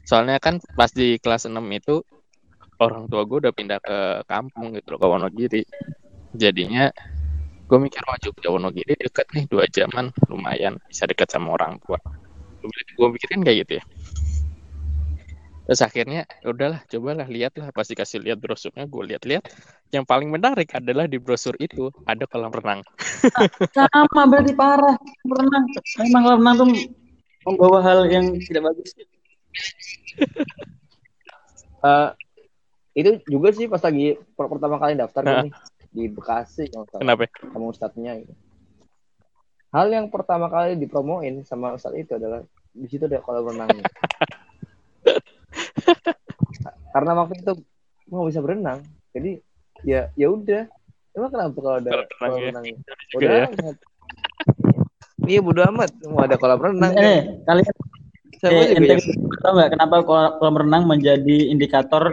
Soalnya 0.04 0.42
kan 0.42 0.58
pas 0.74 0.90
di 0.90 1.22
kelas 1.22 1.46
6 1.46 1.62
itu, 1.70 2.02
orang 2.82 3.06
tua 3.06 3.24
gue 3.30 3.38
udah 3.48 3.54
pindah 3.54 3.80
ke 3.80 3.98
kampung 4.26 4.74
gitu 4.74 4.98
loh, 4.98 5.00
ke 5.00 5.08
Wonogiri. 5.08 5.62
Jadinya, 6.34 6.90
gue 7.74 7.80
mikir 7.82 8.06
wah 8.06 8.20
Jogja 8.22 8.50
Wonogiri 8.54 8.94
deket 9.00 9.28
nih 9.34 9.50
dua 9.50 9.66
jaman 9.66 10.14
lumayan 10.30 10.78
bisa 10.86 11.10
deket 11.10 11.32
sama 11.32 11.58
orang 11.58 11.82
tua 11.82 11.98
gue 12.70 13.08
mikirin 13.10 13.42
kayak 13.42 13.58
gitu 13.66 13.74
ya 13.82 13.84
terus 15.64 15.80
akhirnya 15.80 16.28
udahlah 16.44 16.84
cobalah 16.92 17.28
lihatlah 17.28 17.72
pasti 17.72 17.96
kasih 17.96 18.20
lihat 18.20 18.38
brosurnya 18.40 18.84
gue 18.84 19.04
lihat-lihat 19.16 19.44
yang 19.96 20.04
paling 20.04 20.28
menarik 20.28 20.68
adalah 20.76 21.08
di 21.08 21.18
brosur 21.22 21.56
itu 21.60 21.88
ada 22.04 22.28
kolam 22.28 22.52
renang 22.52 22.84
Sama 23.74 24.30
berarti 24.30 24.54
parah 24.54 24.96
berenang. 25.26 25.66
Memang 26.06 26.22
kolam 26.22 26.40
renang 26.42 26.56
tuh 26.60 26.68
membawa 27.44 27.80
hal 27.84 28.00
yang 28.08 28.38
tidak 28.40 28.72
bagus. 28.72 28.92
Eh, 31.84 32.10
itu 32.96 33.20
juga 33.28 33.52
sih 33.52 33.68
pas 33.68 33.84
lagi 33.84 34.16
per- 34.40 34.48
pertama 34.48 34.80
kali 34.80 34.96
daftar 34.96 35.20
Nah. 35.20 35.44
nih 35.44 35.52
di 35.92 36.08
Bekasi 36.08 36.72
kalau 36.72 36.88
salah, 36.88 37.04
kenapa 37.04 37.28
sama 37.44 37.66
ustadznya 37.68 38.24
gitu. 38.24 38.32
Hal 39.76 39.92
yang 39.92 40.08
pertama 40.08 40.48
kali 40.48 40.80
dipromoin 40.80 41.44
sama 41.44 41.76
ustadz 41.76 42.00
itu 42.00 42.16
adalah 42.16 42.40
di 42.72 42.88
situ 42.88 43.04
ada 43.04 43.20
kolam 43.20 43.52
renangnya. 43.52 43.84
Karena 46.94 47.12
waktu 47.18 47.34
itu 47.42 47.52
gue 48.04 48.14
nggak 48.14 48.30
bisa 48.30 48.42
berenang, 48.46 48.80
jadi 49.10 49.32
ya 49.82 50.02
ya 50.14 50.28
udah. 50.30 50.64
Emang 51.14 51.30
kenapa 51.30 51.58
kalau 51.58 51.78
ada 51.78 51.90
Kolam 51.90 52.06
renang 52.06 52.18
kolam 52.22 52.38
ya. 52.38 52.50
renangnya? 52.50 52.76
juga 52.78 53.18
Udah 53.18 53.34
ya. 53.34 53.46
amat. 53.50 53.78
Iya 55.24 55.40
bodo 55.40 55.62
amat, 55.72 55.90
mau 56.06 56.22
ada 56.22 56.36
kolam 56.38 56.60
renang. 56.62 56.92
kan. 56.94 57.04
Eh, 57.04 57.22
kalian 57.48 57.74
Siapa 58.44 58.60
eh, 58.60 58.76
juga 58.76 58.92
yang 58.92 59.04
tahu 59.40 59.52
nggak 59.56 59.72
kenapa 59.72 59.96
kolam 60.04 60.32
kolam 60.38 60.56
renang 60.68 60.84
menjadi 60.84 61.38
indikator 61.48 62.12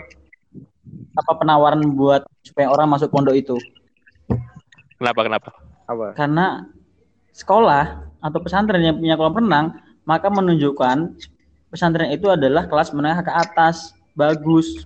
apa 1.18 1.32
penawaran 1.36 1.82
buat 1.98 2.22
supaya 2.46 2.70
orang 2.70 2.86
masuk 2.88 3.10
pondok 3.10 3.34
itu? 3.36 3.56
kenapa 5.00 5.20
kenapa 5.26 5.50
apa? 5.88 6.06
Karena 6.14 6.46
sekolah 7.34 7.84
atau 8.20 8.38
pesantren 8.40 8.84
yang 8.84 8.96
punya 9.00 9.16
kolam 9.18 9.36
renang 9.36 9.66
maka 10.04 10.28
menunjukkan 10.28 11.18
pesantren 11.72 12.12
itu 12.12 12.28
adalah 12.30 12.66
kelas 12.66 12.90
menengah 12.94 13.22
ke 13.24 13.32
atas, 13.32 13.94
bagus. 14.14 14.84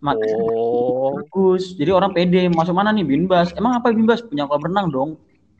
Mak- 0.00 0.16
oh 0.16 1.20
bagus. 1.20 1.76
Jadi 1.76 1.90
orang 1.92 2.16
pede 2.16 2.48
masuk 2.48 2.72
mana 2.72 2.90
nih 2.94 3.04
Binbas? 3.04 3.52
Emang 3.52 3.76
apa 3.76 3.92
Binbas 3.92 4.24
punya 4.24 4.48
kolam 4.48 4.64
renang 4.70 4.86
dong? 4.88 5.10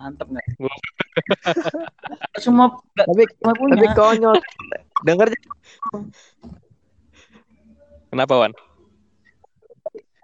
Mantep 0.00 0.32
nggak? 0.32 0.46
Semua 2.44 2.72
Tapi 2.96 3.28
semua 3.36 3.54
punya. 3.54 3.74
tapi 3.76 3.86
konyol. 3.92 4.36
Dengar 5.04 5.26
kenapa 8.10 8.34
Wan 8.36 8.52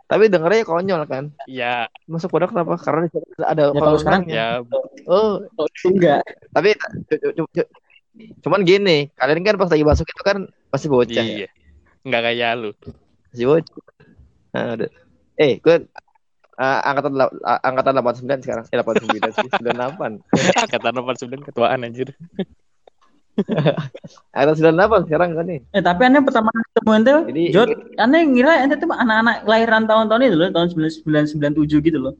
tapi 0.07 0.31
dengarnya 0.31 0.63
konyol 0.63 1.03
kan. 1.11 1.25
ya 1.51 1.91
Masuk 2.07 2.31
pondok 2.31 2.55
kenapa? 2.55 2.79
Karena 2.79 3.11
ada 3.43 3.63
Ya, 3.69 3.71
kolam 3.75 3.83
kalau 3.83 3.99
sekarang 3.99 4.23
ya 4.31 4.47
Oh, 5.07 5.43
enggak. 5.87 6.23
tapi 6.55 6.79
cu- 6.79 7.19
cu- 7.21 7.35
cu- 7.35 7.51
cu- 7.53 7.71
cuman 8.43 8.65
gini, 8.65 9.11
kalian 9.19 9.45
kan 9.45 9.59
pas 9.61 9.69
lagi 9.69 9.85
masuk 9.85 10.07
itu 10.09 10.23
kan 10.25 10.47
masih 10.73 10.89
bocah 10.89 11.27
ya. 11.27 11.47
Nggak 12.07 12.23
kayak 12.23 12.51
lu 12.55 12.71
Masih 13.29 13.47
bocah. 13.47 13.77
Nah, 14.55 14.73
udah. 14.73 14.91
Eh, 15.37 15.59
gue 15.59 15.77
uh, 16.57 16.81
angkatan 16.83 17.13
dela- 17.13 17.37
uh, 17.37 17.61
angkatan 17.61 17.93
89 17.93 18.41
sekarang. 18.41 18.65
Eh 18.67 18.79
89 18.79 19.37
sih, 19.37 19.49
98. 19.53 20.25
kata 20.71 20.89
nomor 20.91 21.13
sembilan 21.15 21.43
ketuaan 21.45 21.83
anjir 21.83 22.09
Angkatan 24.33 24.57
98 24.73 25.07
sekarang 25.07 25.29
kan 25.35 25.45
nih. 25.45 25.61
Eh 25.69 25.83
tapi 25.83 26.01
aneh 26.03 26.25
pertama 26.25 26.49
ketemu 26.71 26.91
ente, 26.95 27.13
Jadi- 27.29 27.51
Jod, 27.53 27.69
aneh 27.97 28.21
ngira 28.25 28.65
ente 28.65 28.77
tuh 28.77 28.89
anak-anak 28.89 29.45
kelahiran 29.45 29.85
tahun-tahun 29.85 30.23
itu 30.25 30.37
loh, 30.39 30.49
tahun 30.49 30.69
9997 31.05 31.85
gitu 31.85 31.99
loh. 32.01 32.15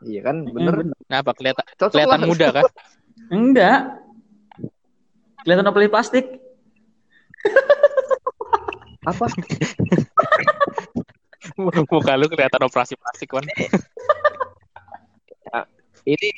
Iya 0.00 0.20
kan, 0.24 0.36
Eh, 0.40 0.52
bener. 0.56 0.74
kenapa 1.04 1.30
kelihatan 1.36 1.64
kelihatan 1.76 2.20
muda 2.24 2.46
kan 2.50 2.64
Enggak. 3.28 4.00
Kelihatan 5.40 5.68
opeli 5.68 5.86
plastik. 5.86 6.40
Apa? 9.00 9.26
muka 11.90 12.12
lu 12.14 12.28
kelihatan 12.28 12.62
operasi 12.62 12.94
plastik 12.96 13.32
kan 13.32 13.44
Ini 16.00 16.28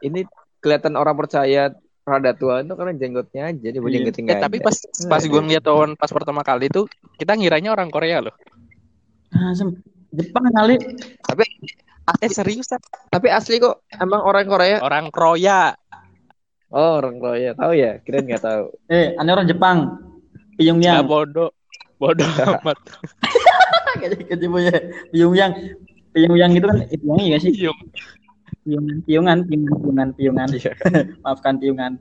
ini 0.00 0.20
kelihatan 0.60 0.96
orang 0.96 1.16
percaya 1.16 1.68
rada 2.04 2.32
tua 2.32 2.60
itu 2.60 2.72
karena 2.72 2.92
jenggotnya 2.92 3.42
aja, 3.48 3.68
dia 3.68 3.76
Iya. 3.76 3.88
jenggotnya 3.90 4.36
Eh, 4.36 4.40
tapi 4.40 4.56
pas 4.60 4.76
pas 5.08 5.20
gue 5.20 5.40
ngeliat 5.40 5.64
Wan 5.64 5.96
pas 5.96 6.08
pertama 6.08 6.40
kali 6.40 6.68
itu 6.68 6.84
kita 7.16 7.32
ngiranya 7.36 7.72
orang 7.72 7.88
Korea 7.88 8.20
loh 8.24 8.34
Ah, 9.34 9.50
Jepang 10.14 10.46
kali. 10.46 10.78
Tapi 11.26 11.42
eh 12.22 12.30
seriusan 12.30 12.78
tapi 13.08 13.32
asli 13.32 13.56
kok 13.56 13.88
emang 13.96 14.20
orang 14.20 14.44
Korea. 14.44 14.76
orang 14.78 15.08
Korea 15.08 15.72
Oh, 16.74 16.98
orang 16.98 17.22
Korea. 17.22 17.54
Tahu 17.54 17.72
ya? 17.78 18.02
Kirain 18.02 18.26
nggak 18.26 18.42
tahu. 18.42 18.64
Eh, 18.92 19.14
aneh 19.14 19.30
orang 19.30 19.46
Jepang. 19.46 19.78
Pyongyang. 20.58 21.06
bodoh 21.06 21.50
bodoh 21.98 22.26
amat 22.26 22.78
Ketemu 24.30 24.58
ya. 24.66 24.76
Pyongyang. 25.14 25.52
Pyongyang 26.10 26.52
itu 26.58 26.66
kan 26.66 26.78
itu 26.90 27.04
yang 27.06 27.18
iya 27.22 27.36
sih. 27.38 27.52
Yung. 27.54 27.78
Pyongan, 28.64 28.96
Pyongan, 29.04 29.38
Pyongan, 29.46 29.78
Pyongan, 29.78 30.08
Pyongan. 30.18 30.48
Iya. 30.50 30.72
Maafkan 31.22 31.54
Pyongan. 31.62 31.92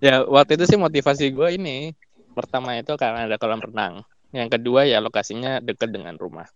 ya 0.00 0.24
waktu 0.24 0.56
itu 0.56 0.64
sih 0.64 0.78
motivasi 0.80 1.28
gue 1.36 1.60
ini 1.60 1.92
pertama 2.32 2.72
itu 2.80 2.96
karena 2.96 3.28
ada 3.28 3.36
kolam 3.36 3.60
renang 3.60 4.00
yang 4.32 4.48
kedua 4.48 4.88
ya 4.88 4.96
lokasinya 4.98 5.60
dekat 5.60 5.92
dengan 5.92 6.16
rumah 6.16 6.48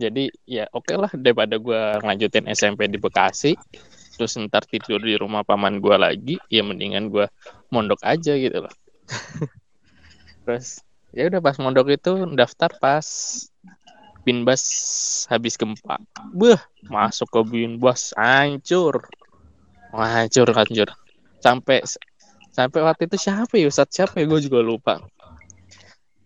jadi 0.00 0.32
ya 0.42 0.66
oke 0.74 0.90
lah 0.96 1.12
daripada 1.14 1.60
gue 1.60 1.82
lanjutin 2.02 2.50
SMP 2.50 2.90
di 2.90 2.98
Bekasi 2.98 3.54
terus 4.20 4.36
ntar 4.36 4.68
tidur 4.68 5.00
di 5.00 5.16
rumah 5.16 5.40
paman 5.48 5.80
gue 5.80 5.96
lagi 5.96 6.36
ya 6.52 6.60
mendingan 6.60 7.08
gue 7.08 7.24
mondok 7.72 8.04
aja 8.04 8.36
gitu 8.36 8.68
loh. 8.68 8.74
Terus 10.44 10.84
ya 11.16 11.32
udah 11.32 11.40
pas 11.40 11.56
mondok 11.56 11.96
itu 11.96 12.12
daftar 12.36 12.68
pas 12.76 13.08
binbas 14.28 14.60
habis 15.32 15.56
gempa. 15.56 15.96
Beh 16.36 16.60
masuk 16.84 17.32
ke 17.32 17.40
binbas 17.48 18.12
hancur. 18.12 19.08
Hancur 19.88 20.52
hancur. 20.52 20.92
Sampai 21.40 21.80
sampai 22.52 22.80
waktu 22.84 23.08
itu 23.08 23.16
siapa 23.16 23.56
ya 23.56 23.72
Ustadz? 23.72 23.96
Siapa 23.96 24.20
ya? 24.20 24.28
Gue 24.28 24.44
juga 24.44 24.60
lupa. 24.60 25.00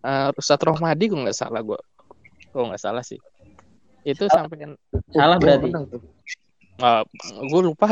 Uh, 0.03 0.35
Ustadz 0.35 0.67
Rohmadi 0.67 1.15
gue 1.15 1.31
nggak 1.31 1.39
salah 1.39 1.63
gue 1.63 1.79
gue 2.51 2.63
nggak 2.75 2.83
salah 2.83 3.07
sih? 3.07 3.23
Itu 4.03 4.27
sampai 4.27 4.75
Salah 5.15 5.39
berarti. 5.39 5.71
Menang 6.79 7.07
tuh. 7.07 7.47
gue 7.47 7.61
lupa. 7.63 7.89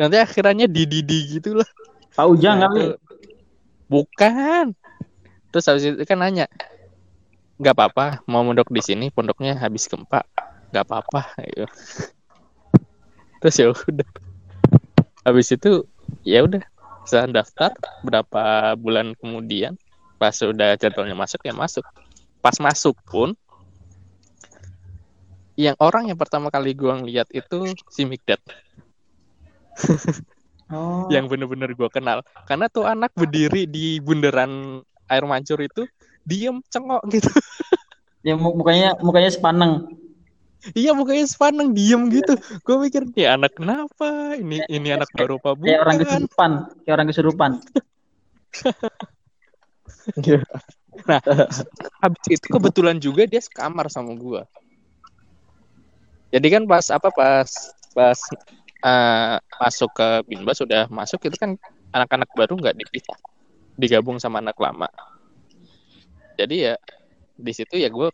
Nanti 0.00 0.16
akhirannya 0.18 0.66
di 0.66 0.82
Didi 0.88 1.38
gitu 1.38 1.54
lah 1.54 1.68
Pak 2.16 2.26
Ujang 2.26 2.58
Nah, 2.58 2.66
kali. 2.66 2.84
bukan. 3.86 4.74
Terus 5.52 5.64
habis 5.70 5.84
itu 5.86 6.02
kan 6.02 6.18
nanya 6.18 6.50
nggak 7.56 7.72
apa-apa 7.72 8.20
mau 8.28 8.44
mondok 8.44 8.68
di 8.68 8.82
sini 8.84 9.08
pondoknya 9.08 9.56
habis 9.56 9.86
gempa. 9.86 10.26
Nggak 10.74 10.84
apa-apa 10.90 11.20
gitu. 11.46 11.66
terus 13.38 13.56
ya 13.56 13.66
udah. 13.70 14.08
Habis 15.22 15.48
itu 15.54 15.86
ya 16.26 16.42
udah. 16.42 16.64
Saya 17.06 17.30
daftar 17.30 17.70
berapa 18.02 18.74
bulan 18.74 19.14
kemudian 19.14 19.78
pas 20.18 20.34
sudah 20.34 20.74
jadwalnya 20.74 21.14
masuk 21.14 21.38
ya 21.46 21.54
masuk. 21.54 21.86
Pas 22.42 22.58
masuk 22.58 22.98
pun 23.06 23.38
yang 25.56 25.76
orang 25.80 26.08
yang 26.08 26.20
pertama 26.20 26.52
kali 26.52 26.76
gua 26.76 27.00
ngeliat 27.00 27.28
itu 27.32 27.72
si 27.88 28.04
Mikdad 28.04 28.40
Oh. 30.66 31.06
yang 31.14 31.30
bener-bener 31.30 31.70
gue 31.78 31.86
kenal. 31.86 32.26
Karena 32.42 32.66
tuh 32.66 32.82
anak 32.82 33.14
berdiri 33.14 33.70
di 33.70 34.02
bundaran 34.02 34.82
air 35.06 35.22
mancur 35.22 35.62
itu 35.62 35.86
diem 36.26 36.58
cengok 36.66 37.06
gitu. 37.14 37.30
Ya 38.26 38.34
mu- 38.34 38.58
mukanya 38.58 38.98
mukanya 38.98 39.30
sepaneng. 39.30 39.86
iya 40.74 40.90
mukanya 40.90 41.22
sepaneng 41.30 41.70
diem 41.70 42.10
gitu. 42.10 42.34
Gue 42.66 42.82
mikir 42.82 43.06
ya 43.14 43.38
anak 43.38 43.54
kenapa? 43.54 44.34
Ini 44.34 44.66
ini 44.66 44.88
anak 44.90 45.06
baru 45.14 45.38
apa 45.38 45.54
Kayak 45.54 45.80
orang 45.86 45.94
bukan? 45.94 46.06
kesurupan, 46.10 46.50
kayak 46.82 46.94
orang 46.98 47.06
kesurupan. 47.14 47.50
habis 52.02 52.26
itu 52.26 52.46
kebetulan 52.48 52.96
juga 52.98 53.22
dia 53.28 53.38
sekamar 53.38 53.86
sama 53.86 54.18
gue 54.18 54.42
jadi 56.34 56.46
kan 56.58 56.62
pas 56.66 56.86
apa 56.90 57.08
pas 57.14 57.48
pas 57.94 58.18
eh, 58.84 59.36
masuk 59.62 59.90
ke 59.96 60.08
binbas 60.26 60.58
sudah 60.60 60.90
masuk 60.90 61.22
itu 61.26 61.36
kan 61.38 61.54
anak-anak 61.94 62.28
baru 62.36 62.58
nggak 62.58 62.76
dipisah 62.76 63.16
digabung 63.76 64.18
sama 64.20 64.42
anak 64.42 64.56
lama 64.58 64.88
jadi 66.36 66.72
ya 66.72 66.74
di 67.36 67.52
situ 67.52 67.76
ya 67.80 67.88
gue 67.92 68.08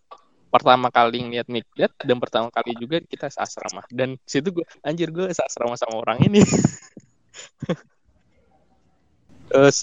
pertama 0.53 0.93
kali 0.93 1.25
ngeliat 1.25 1.49
Mikdad 1.49 1.93
dan 2.05 2.17
pertama 2.21 2.53
kali 2.53 2.77
juga 2.77 3.01
kita 3.01 3.33
asrama 3.41 3.83
dan 3.89 4.21
situ 4.29 4.53
gue 4.53 4.67
anjir 4.85 5.09
gue 5.09 5.33
asrama 5.33 5.79
sama 5.81 5.97
orang 6.03 6.21
ini 6.29 6.45
terus 9.49 9.79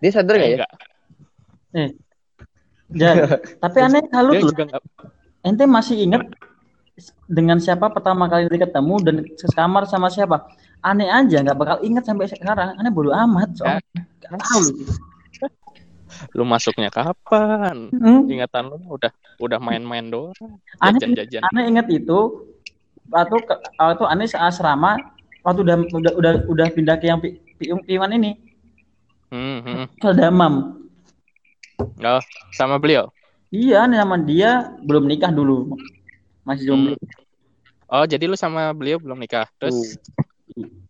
Dia 0.00 0.10
sadar 0.12 0.36
nggak 0.36 0.48
ya? 0.48 0.56
enggak 0.60 0.72
Ja, 2.96 3.12
tapi 3.62 3.78
aneh 3.82 4.02
Dia 4.08 4.40
loh. 4.40 4.46
juga 4.46 4.64
Ente 5.46 5.62
masih 5.62 6.10
ingat 6.10 6.26
dengan 7.30 7.62
siapa 7.62 7.86
pertama 7.94 8.26
kali 8.26 8.50
ketemu 8.50 8.94
dan 9.06 9.16
sekamar 9.38 9.86
sama 9.86 10.10
siapa? 10.10 10.50
Aneh 10.82 11.06
aja 11.06 11.38
nggak 11.46 11.54
bakal 11.54 11.78
ingat 11.86 12.02
sampai 12.02 12.26
sekarang. 12.26 12.74
Aneh 12.74 12.90
bodo 12.90 13.14
amat 13.14 13.54
soalnya. 13.54 14.02
Nggak 14.26 14.42
tahu 14.42 14.60
lu 16.32 16.44
masuknya 16.48 16.88
kapan? 16.88 17.92
Hmm. 17.92 18.24
Ingatan 18.26 18.72
lu 18.72 18.76
udah 18.88 19.12
udah 19.36 19.58
main-main 19.60 20.08
doang. 20.08 20.32
Aneh, 20.80 20.98
Jajan-jajan. 20.98 21.44
aneh 21.52 21.64
ingat 21.68 21.86
itu 21.92 22.48
waktu 23.12 23.36
waktu 23.78 24.04
aneh 24.08 24.26
asrama 24.34 24.96
waktu 25.44 25.60
udah 25.62 25.76
udah 25.92 26.12
udah, 26.16 26.32
udah 26.48 26.66
pindah 26.72 26.96
ke 26.98 27.06
yang 27.06 27.20
pi, 27.20 27.38
pi, 27.60 27.70
piwan 27.86 28.16
ini 28.16 28.32
Hmm, 29.26 29.58
hmm. 29.58 29.84
ke 29.98 30.10
Damam. 30.14 30.86
Oh, 31.82 32.22
sama 32.54 32.78
beliau. 32.78 33.10
Iya, 33.50 33.86
sama 33.86 34.16
dia 34.18 34.74
belum 34.82 35.06
nikah 35.06 35.30
dulu. 35.30 35.78
Masih 36.42 36.66
jomblo. 36.70 36.94
Oh, 37.86 38.02
jadi 38.02 38.26
lu 38.26 38.34
sama 38.34 38.74
beliau 38.74 38.98
belum 38.98 39.18
nikah. 39.18 39.46
Terus 39.62 39.98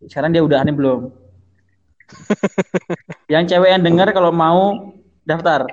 Sekarang 0.07 0.31
dia 0.33 0.41
udah 0.41 0.63
aneh 0.63 0.73
belum. 0.73 1.11
yang 3.33 3.45
cewek 3.45 3.69
yang 3.75 3.83
dengar 3.83 4.09
kalau 4.15 4.31
mau 4.31 4.95
daftar. 5.27 5.67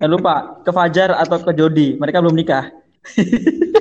Jangan 0.00 0.10
lupa 0.10 0.34
ke 0.64 0.70
Fajar 0.72 1.12
atau 1.14 1.38
ke 1.44 1.52
Jody. 1.52 2.00
Mereka 2.00 2.24
belum 2.24 2.36
nikah. 2.36 2.72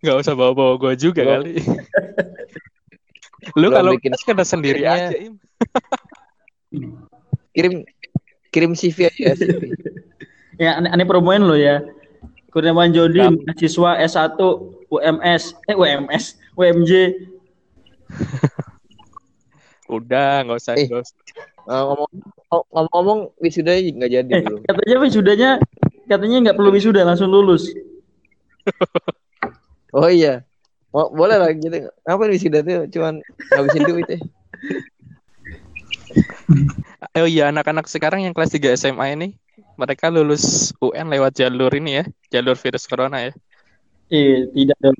nggak 0.00 0.16
usah 0.22 0.34
bawa-bawa 0.38 0.78
gua 0.78 0.94
juga 0.94 1.22
Belum. 1.22 1.34
kali. 1.42 1.54
lu 3.58 3.68
kalau 3.72 3.92
bikin 3.96 4.14
kena 4.22 4.44
sendiri 4.46 4.86
aja, 4.86 5.14
Im. 5.16 5.34
Kirim 7.50 7.82
kirim 8.50 8.74
CV 8.74 9.08
aja 9.08 9.34
CV. 9.34 9.74
Ya, 10.58 10.76
aneh, 10.76 10.90
aneh 10.94 11.06
promoin 11.06 11.42
lo 11.42 11.54
ya. 11.56 11.82
Kurniawan 12.50 12.90
Jody, 12.90 13.22
mahasiswa 13.46 13.90
S1 14.02 14.34
UMS, 14.90 15.42
eh 15.70 15.76
UMS, 15.78 16.24
UMJ. 16.58 16.90
Udah, 19.94 20.42
nggak 20.46 20.58
usah. 20.58 20.74
Eh. 20.74 20.86
Eh, 20.90 21.82
ngomong 21.86 22.10
ngomong-ngomong 22.50 23.18
wisuda 23.38 23.78
nggak 23.78 24.10
jadi 24.10 24.32
Eh, 24.34 24.42
belum. 24.42 24.60
katanya 24.66 24.96
wisudanya 24.98 25.50
katanya 26.10 26.36
nggak 26.50 26.56
perlu 26.58 26.70
wisuda 26.74 27.06
langsung 27.06 27.30
lulus. 27.30 27.70
Oh 29.90 30.06
iya. 30.06 30.46
Mo- 30.94 31.10
boleh 31.10 31.34
lah 31.34 31.50
gitu. 31.50 31.90
Ngapain 32.06 32.30
wisuda 32.30 32.62
tuh 32.62 32.86
cuman 32.94 33.18
ngabisin 33.50 33.82
duit 33.90 34.06
ya. 34.06 34.18
Oh 37.18 37.26
iya, 37.26 37.50
anak-anak 37.50 37.90
sekarang 37.90 38.22
yang 38.22 38.36
kelas 38.36 38.54
3 38.54 38.76
SMA 38.76 39.16
ini, 39.16 39.28
mereka 39.74 40.12
lulus 40.12 40.70
UN 40.78 41.10
lewat 41.10 41.40
jalur 41.40 41.72
ini 41.74 42.02
ya, 42.02 42.04
jalur 42.30 42.54
virus 42.54 42.86
corona 42.86 43.30
ya. 43.30 43.32
Eh, 44.12 44.46
tidak 44.52 44.78
dong. 44.78 44.98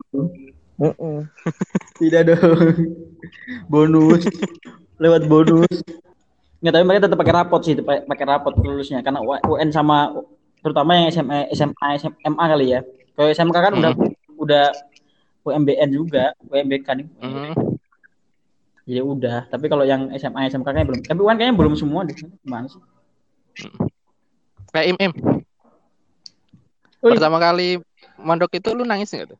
Heeh. 0.80 1.18
Tidak 2.00 2.22
dong. 2.24 2.60
Bonus. 3.68 4.24
Lewat 4.96 5.28
bonus. 5.28 5.76
Nggak, 6.64 6.72
tapi 6.72 6.84
mereka 6.88 7.02
tetap 7.08 7.18
pakai 7.20 7.34
rapot 7.36 7.60
sih, 7.60 7.74
pakai 7.76 8.08
pakai 8.08 8.24
rapot 8.24 8.52
lulusnya 8.56 9.04
karena 9.04 9.20
UN 9.24 9.68
sama 9.72 10.12
terutama 10.64 10.96
yang 10.96 11.12
SMA 11.12 11.52
SMA 11.52 11.88
SMA 12.00 12.44
kali 12.44 12.66
ya. 12.72 12.80
Kalau 13.12 13.28
SMK 13.28 13.56
kan 13.60 13.72
udah 13.76 13.92
udah 14.40 14.64
UMBN 15.44 15.88
juga, 15.92 16.32
UMBK 16.48 16.88
nih. 16.96 17.06
Hmm. 17.20 17.69
Ya 18.90 19.06
udah, 19.06 19.46
tapi 19.46 19.70
kalau 19.70 19.86
yang 19.86 20.10
SMA 20.18 20.50
SMK 20.50 20.66
kayaknya 20.66 20.88
belum. 20.90 21.00
Tapi 21.06 21.20
UN 21.22 21.36
kayaknya 21.38 21.54
belum 21.54 21.74
semua 21.78 22.02
deh. 22.02 22.16
Gimana 22.18 22.66
sih? 22.66 22.82
Kayak 24.74 24.86
Im, 24.90 24.96
Im. 24.98 25.12
Oh, 26.98 27.06
iya. 27.06 27.22
Pertama 27.22 27.38
kali 27.38 27.78
mondok 28.18 28.50
itu 28.58 28.74
lu 28.74 28.82
nangis 28.82 29.14
nggak 29.14 29.30
tuh? 29.30 29.38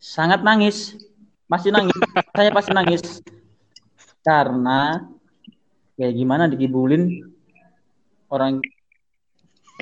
Sangat 0.00 0.40
nangis. 0.40 0.96
Pasti 1.52 1.68
nangis. 1.68 1.92
Saya 2.32 2.48
pasti 2.48 2.72
nangis. 2.72 3.02
Karena 4.24 5.04
ya 6.00 6.08
gimana 6.08 6.48
dikibulin 6.48 7.28
orang 8.32 8.56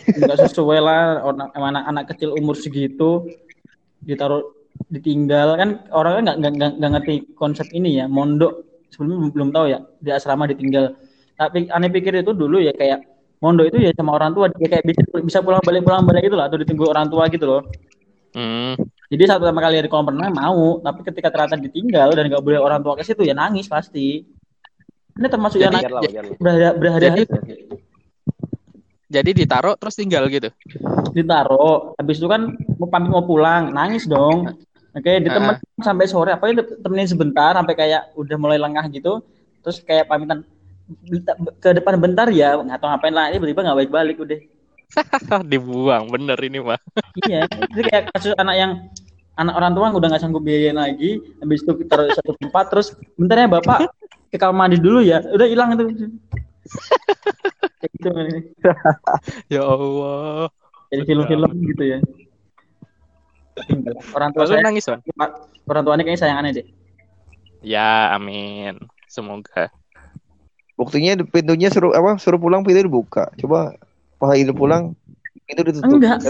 nggak 0.02 0.50
sesuai 0.50 0.78
lah 0.82 1.22
orang 1.22 1.48
anak 1.54 1.84
anak 1.86 2.04
kecil 2.10 2.34
umur 2.34 2.58
segitu 2.58 3.30
ditaruh 4.02 4.42
ditinggal 4.90 5.54
kan 5.54 5.70
orangnya 5.94 6.34
nggak- 6.34 6.74
nggak 6.82 6.92
ngerti 6.98 7.14
konsep 7.38 7.68
ini 7.70 8.02
ya 8.02 8.10
mondok 8.10 8.69
sebelumnya 8.90 9.30
belum, 9.30 9.48
tahu 9.54 9.66
ya 9.70 9.78
di 10.02 10.10
asrama 10.10 10.50
ditinggal 10.50 10.98
tapi 11.38 11.70
aneh 11.72 11.88
pikir 11.88 12.20
itu 12.20 12.36
dulu 12.36 12.60
ya 12.60 12.74
kayak 12.76 13.06
mondok 13.40 13.72
itu 13.72 13.88
ya 13.88 13.90
sama 13.96 14.12
orang 14.18 14.36
tua 14.36 14.52
ya 14.60 14.68
kayak 14.68 14.84
bisa 14.84 15.00
bisa 15.24 15.38
pulang 15.40 15.64
balik 15.64 15.86
pulang 15.86 16.04
balik 16.04 16.28
gitu 16.28 16.36
lah 16.36 16.52
atau 16.52 16.60
ditunggu 16.60 16.84
orang 16.90 17.08
tua 17.08 17.30
gitu 17.32 17.46
loh 17.48 17.62
Hmm. 18.30 18.78
jadi 19.10 19.26
saat 19.26 19.42
pertama 19.42 19.58
kali 19.58 19.82
di 19.82 19.90
kolam 19.90 20.14
renang 20.14 20.30
mau, 20.30 20.78
tapi 20.78 21.02
ketika 21.02 21.34
ternyata 21.34 21.58
ditinggal 21.58 22.14
dan 22.14 22.30
nggak 22.30 22.44
boleh 22.46 22.62
orang 22.62 22.78
tua 22.78 22.94
ke 22.94 23.02
situ 23.02 23.26
ya 23.26 23.34
nangis 23.34 23.66
pasti. 23.66 24.22
Ini 25.18 25.26
termasuk 25.26 25.58
yang 25.58 25.74
nangis 25.74 25.90
berhari-hari 26.78 27.26
Jadi 29.10 29.30
ditaruh 29.42 29.74
terus 29.74 29.98
tinggal 29.98 30.30
gitu. 30.30 30.54
ditaruh. 31.10 31.98
Habis 31.98 32.22
itu 32.22 32.30
kan 32.30 32.54
mau 32.78 32.86
pamit 32.86 33.10
mau 33.10 33.26
pulang, 33.26 33.74
nangis 33.74 34.06
dong. 34.06 34.54
Oke, 35.00 35.12
ditemen 35.24 35.56
sampai 35.80 36.06
sore. 36.06 36.30
Apa 36.36 36.52
temenin 36.52 37.08
sebentar 37.08 37.56
sampai 37.56 37.74
kayak 37.74 38.12
udah 38.14 38.36
mulai 38.36 38.60
lengah 38.60 38.84
gitu. 38.92 39.24
Terus 39.64 39.80
kayak 39.80 40.12
pamitan 40.12 40.44
ke 41.58 41.70
depan 41.72 41.96
bentar 41.96 42.28
ya, 42.28 42.60
nggak 42.60 42.78
tahu 42.78 42.88
ngapain 42.92 43.14
lah. 43.16 43.32
Ini 43.32 43.40
tiba-tiba 43.40 43.64
nggak 43.64 43.78
balik-balik 43.80 44.16
udah. 44.20 44.40
Dibuang, 45.50 46.12
bener 46.12 46.38
ini 46.44 46.58
mah. 46.60 46.80
Iya, 47.24 47.46
itu 47.48 47.80
kayak 47.88 48.12
kasus 48.12 48.34
anak 48.36 48.56
yang 48.58 48.72
anak 49.38 49.54
orang 49.56 49.72
tua 49.72 49.86
udah 49.94 50.08
nggak 50.10 50.20
sanggup 50.20 50.42
biayain 50.44 50.76
lagi, 50.76 51.22
habis 51.40 51.62
itu 51.62 51.72
kita 51.80 51.96
taruh 51.96 52.12
satu 52.12 52.34
tempat, 52.36 52.64
terus 52.68 52.92
bentar 53.14 53.38
ya 53.38 53.48
bapak 53.48 53.88
ke 54.28 54.36
kamar 54.36 54.66
mandi 54.66 54.82
dulu 54.82 55.00
ya, 55.00 55.22
udah 55.30 55.46
hilang 55.46 55.78
itu. 55.78 55.84
Gitu. 57.80 58.10
Ya 59.54 59.62
Allah. 59.64 60.52
Jadi 60.92 61.02
film-film 61.06 61.50
gitu 61.64 61.84
ya. 61.86 61.98
Tinggal. 63.68 63.94
Orang 64.16 64.30
tua 64.32 64.44
saya, 64.48 64.62
nangis, 64.64 64.86
Wan? 64.88 65.00
orang 65.70 65.82
tuanya 65.86 66.02
kayaknya 66.02 66.22
sayangannya 66.26 66.52
deh. 66.60 66.66
Ya, 67.62 68.10
amin. 68.16 68.80
Semoga. 69.06 69.70
Buktinya 70.74 71.14
pintunya 71.28 71.68
suruh 71.68 71.92
apa? 71.92 72.16
Suruh 72.16 72.40
pulang 72.40 72.64
pintu 72.64 72.82
dibuka. 72.82 73.28
Coba 73.36 73.76
pas 74.16 74.32
lagi 74.32 74.48
pulang 74.50 74.96
pintu 75.44 75.60
ditutup. 75.68 75.86
Enggak. 75.86 76.24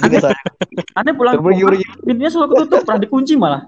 Aneh 0.99 1.15
pulang 1.15 1.39
Pergi, 1.39 1.63
keluar, 1.63 1.73
pergi. 1.79 1.87
pintunya 2.05 2.31
selalu 2.33 2.49
ketutup, 2.53 2.81
pernah 2.85 3.01
dikunci 3.01 3.33
malah. 3.39 3.63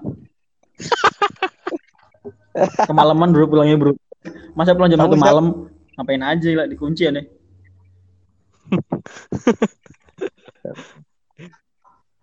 Kemalaman 2.89 3.33
bro 3.33 3.47
pulangnya 3.49 3.79
bro. 3.79 3.91
Masa 4.53 4.77
pulang 4.77 4.91
jam 4.93 5.01
satu 5.01 5.17
malam, 5.17 5.73
ngapain 5.97 6.21
aja 6.21 6.49
lah 6.53 6.65
dikunci 6.69 7.09
aneh. 7.09 7.25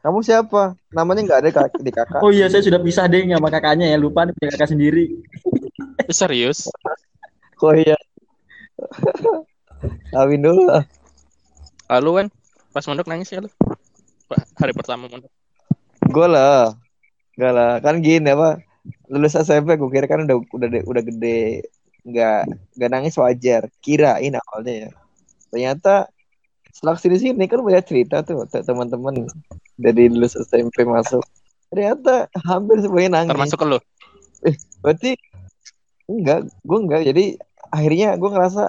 Kamu 0.00 0.24
siapa? 0.24 0.80
Namanya 0.96 1.20
nggak 1.28 1.40
ada 1.44 1.50
kak- 1.52 1.76
di 1.84 1.92
kakak. 1.92 2.20
Oh 2.24 2.32
iya, 2.32 2.48
saya 2.48 2.64
sudah 2.64 2.80
pisah 2.80 3.04
deh 3.04 3.20
sama 3.28 3.52
kakaknya 3.52 3.92
ya, 3.92 3.96
lupa 4.00 4.24
nih 4.24 4.32
punya 4.32 4.50
kakak 4.56 4.72
sendiri. 4.72 5.20
Eh, 6.08 6.14
Serius? 6.16 6.72
Oh 7.60 7.76
iya. 7.76 7.96
Kawin 10.08 10.40
dulu 10.40 10.64
lah. 10.64 10.88
Lalu 11.92 12.10
kan 12.16 12.26
pas 12.72 12.84
mondok 12.88 13.08
nangis 13.12 13.28
ya 13.28 13.44
lu? 13.44 13.50
Hari 14.56 14.72
pertama 14.72 15.04
mondok. 15.04 15.28
Gue 16.08 16.26
lah. 16.26 16.72
Enggak 17.36 17.52
lah. 17.52 17.72
Kan 17.84 18.00
gini 18.00 18.32
apa? 18.32 18.56
Lulus 19.12 19.36
SMP 19.36 19.76
gue 19.76 19.90
kira 19.92 20.08
kan 20.08 20.24
udah 20.24 20.36
udah 20.48 20.68
udah 20.88 21.02
gede. 21.04 21.68
Nggak 22.08 22.40
nggak 22.80 22.90
nangis 22.90 23.20
wajar. 23.20 23.68
Kirain 23.84 24.32
awalnya 24.32 24.88
ya. 24.88 24.90
Ternyata 25.52 26.08
setelah 26.72 26.96
sini 26.96 27.20
sini 27.20 27.44
kan 27.44 27.60
banyak 27.60 27.84
cerita 27.84 28.24
tuh 28.24 28.48
te- 28.48 28.64
teman-teman 28.64 29.28
dari 29.80 30.12
lulus 30.12 30.36
SMP 30.36 30.84
masuk. 30.84 31.24
Ternyata 31.72 32.28
hampir 32.44 32.78
semuanya 32.84 33.24
nangis. 33.24 33.32
Termasuk 33.32 33.58
lu. 33.64 33.78
Berarti 34.84 35.16
enggak, 36.10 36.50
gue 36.60 36.78
enggak. 36.78 37.02
Jadi 37.08 37.24
akhirnya 37.72 38.08
gue 38.20 38.30
ngerasa 38.30 38.62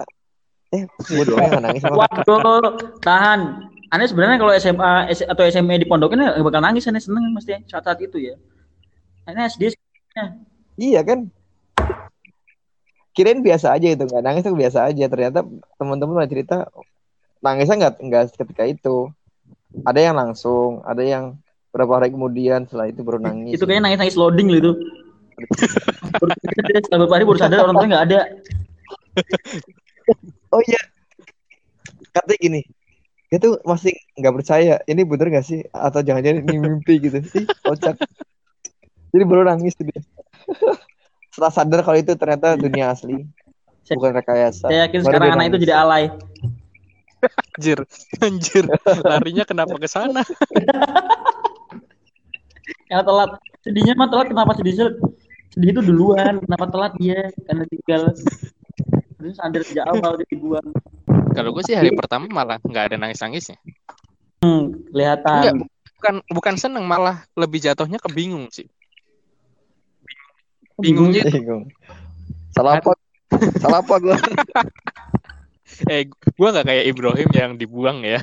eh 0.72 0.88
gue 0.88 1.24
doang 1.28 1.44
yang 1.44 1.60
nangis 1.60 1.84
sama 1.84 2.00
Waduh, 2.08 2.98
tahan. 3.04 3.68
Aneh 3.92 4.08
sebenarnya 4.08 4.40
kalau 4.40 4.52
SMA 4.56 4.92
S- 5.12 5.28
atau 5.28 5.44
SMA 5.44 5.76
di 5.76 5.84
pondokin 5.84 6.16
ya 6.16 6.32
nggak 6.32 6.48
bakal 6.48 6.64
nangis, 6.64 6.88
aneh 6.88 7.02
seneng 7.02 7.28
mesti 7.28 7.60
saat-saat 7.68 8.00
itu 8.00 8.32
ya. 8.32 8.40
Aneh 9.28 9.52
SD 9.52 9.76
Iya 10.80 11.04
kan? 11.04 11.28
Kirain 13.12 13.44
biasa 13.44 13.76
aja 13.76 13.92
itu 13.92 14.00
nggak 14.08 14.24
nangis 14.24 14.48
tuh 14.48 14.56
biasa 14.56 14.88
aja. 14.88 15.04
Ternyata 15.04 15.44
teman-teman 15.76 16.24
cerita 16.24 16.72
nangisnya 17.44 17.76
nggak 17.76 17.94
nggak 18.00 18.24
ketika 18.40 18.64
itu. 18.64 19.12
Ada 19.82 20.00
yang 20.02 20.16
langsung, 20.16 20.84
ada 20.84 21.00
yang 21.00 21.24
berapa 21.70 21.92
hari 21.96 22.12
kemudian 22.12 22.68
setelah 22.68 22.86
itu 22.86 23.00
baru 23.00 23.18
nangis. 23.18 23.56
itu 23.56 23.64
kayaknya 23.64 23.88
nangis-nangis 23.88 24.16
loading 24.16 24.48
loh 24.48 24.58
itu. 24.60 24.72
Baru- 26.12 26.36
Setelah 26.36 26.98
beberapa 27.00 27.14
hari 27.14 27.24
baru 27.24 27.38
sadar 27.40 27.58
orang 27.60 27.74
tuanya 27.74 27.90
nggak 27.90 28.06
ada. 28.06 28.20
Oh 30.50 30.62
iya. 30.62 30.80
katanya 32.12 32.38
gini 32.38 32.60
dia 33.28 33.40
tuh 33.40 33.56
masih 33.64 33.96
nggak 34.12 34.34
percaya 34.36 34.74
ini 34.84 35.00
bener 35.00 35.32
gak 35.32 35.48
sih 35.48 35.64
atau 35.66 36.04
jangan-jangan 36.04 36.44
ini 36.44 36.56
mimpi 36.60 37.00
gitu 37.00 37.24
sih 37.24 37.48
kocak 37.64 37.96
jadi 39.08 39.24
baru 39.24 39.48
nangis 39.48 39.72
tuh 39.72 39.88
dia 39.88 40.04
setelah 41.32 41.48
sadar 41.48 41.80
kalau 41.80 41.96
itu 41.96 42.12
ternyata 42.12 42.60
dunia 42.60 42.92
asli 42.92 43.24
bukan 43.88 44.12
rekayasa 44.12 44.68
Saya 44.68 44.84
yakin 44.84 45.00
Baru 45.00 45.08
sekarang 45.08 45.28
anak 45.32 45.40
itu 45.40 45.48
nangis. 45.48 45.64
jadi 45.64 45.74
alay. 45.74 46.04
Anjir, 47.22 47.78
anjir. 48.18 48.64
Larinya 49.06 49.44
kenapa 49.46 49.78
ke 49.78 49.86
sana? 49.86 50.26
Karena 52.90 53.02
telat. 53.06 53.30
Sedihnya 53.62 53.94
mah 53.94 54.10
telat 54.10 54.26
kenapa 54.30 54.58
sedih 54.58 54.74
sedih 54.74 54.98
sedih 55.54 55.70
itu 55.72 55.80
duluan. 55.86 56.42
Kenapa 56.42 56.66
telat 56.68 56.92
dia? 56.98 57.30
Karena 57.46 57.64
tinggal 57.70 58.02
terus 59.22 59.38
sadar 59.38 59.62
sejak 59.62 59.86
awal 59.86 60.18
dia 60.18 60.26
dibuang. 60.34 60.66
Kalau 61.32 61.54
gue 61.54 61.62
sih 61.62 61.78
hari 61.78 61.94
pertama 61.94 62.26
malah 62.26 62.58
nggak 62.66 62.92
ada 62.92 62.96
nangis-nangisnya. 62.98 63.56
Hmm, 64.42 64.74
kelihatan. 64.90 65.38
Enggak, 65.38 65.54
bukan 65.94 66.14
bukan 66.34 66.54
seneng 66.58 66.84
malah 66.84 67.22
lebih 67.38 67.62
jatuhnya 67.62 68.02
ke 68.02 68.10
bingung 68.10 68.50
sih. 68.50 68.66
Bingungnya 70.82 71.22
bingung 71.30 71.70
salah 72.52 72.78
apa 72.78 72.92
salah 73.62 73.80
apa 73.80 73.94
gue 73.98 74.16
eh 75.88 76.06
gue 76.10 76.48
nggak 76.52 76.66
kayak 76.66 76.84
Ibrahim 76.88 77.30
yang 77.32 77.52
dibuang 77.56 77.98
ya. 78.04 78.20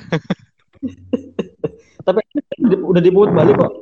Tapi 2.08 2.22
di- 2.58 2.84
udah 2.84 3.02
dibuat 3.04 3.30
balik 3.36 3.58
kok. 3.60 3.74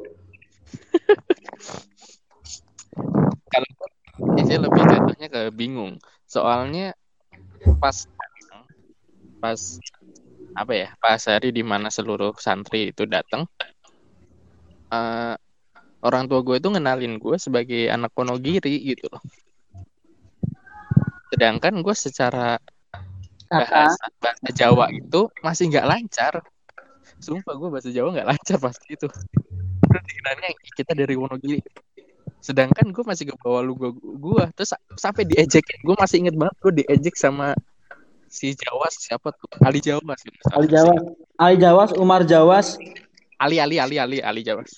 Kalau 3.47 3.67
gue 3.71 4.43
sih 4.43 4.57
lebih 4.59 4.83
jatuhnya 4.87 5.27
ke 5.29 5.41
bingung. 5.53 5.99
Soalnya 6.27 6.95
pas 7.77 7.95
pas 9.37 9.59
apa 10.57 10.73
ya 10.73 10.89
pas 10.97 11.21
hari 11.21 11.53
di 11.53 11.61
mana 11.61 11.93
seluruh 11.93 12.33
santri 12.41 12.89
itu 12.89 13.05
datang 13.05 13.45
eh, 14.89 15.35
orang 16.01 16.25
tua 16.25 16.41
gue 16.41 16.57
itu 16.57 16.67
ngenalin 16.73 17.21
gue 17.21 17.35
sebagai 17.37 17.85
anak 17.93 18.09
Wonogiri 18.17 18.73
gitu 18.81 19.05
loh 19.13 19.21
sedangkan 21.29 21.85
gue 21.85 21.93
secara 21.93 22.57
bahasa, 23.51 24.03
bahasa 24.19 24.49
Jawa 24.51 24.85
itu 24.91 25.21
masih 25.43 25.63
nggak 25.71 25.87
lancar. 25.87 26.33
Sumpah 27.17 27.53
gue 27.57 27.69
bahasa 27.71 27.89
Jawa 27.89 28.13
nggak 28.13 28.27
lancar 28.27 28.57
pasti 28.61 28.93
itu. 28.93 29.07
Terus 29.87 30.03
dikiranya 30.03 30.49
kita 30.75 30.91
dari 30.93 31.15
Wonogiri 31.15 31.59
sedangkan 32.37 32.93
gue 32.93 33.03
masih 33.03 33.33
ke 33.33 33.35
bawah 33.41 33.65
lu 33.65 33.73
gue 33.75 33.91
gue 33.97 34.43
terus 34.53 34.71
sa- 34.71 34.83
sampai 34.95 35.25
diejek 35.25 35.67
gue 35.83 35.95
masih 35.97 36.21
inget 36.23 36.35
banget 36.37 36.55
gue 36.63 36.73
diejek 36.79 37.15
sama 37.17 37.57
si 38.29 38.53
Jawa 38.53 38.87
siapa 38.93 39.33
tuh? 39.33 39.49
Ali 39.63 39.81
Jawa 39.83 40.13
sih 40.15 40.31
Ali 40.53 40.67
Jawas, 40.69 41.01
Ali 41.39 41.55
Jawas, 41.57 41.89
Umar 41.97 42.21
Jawas. 42.23 42.79
Ali 43.41 43.57
Ali 43.59 43.81
Ali 43.81 43.99
Ali 43.99 44.17
Ali 44.21 44.41
Jawas. 44.47 44.69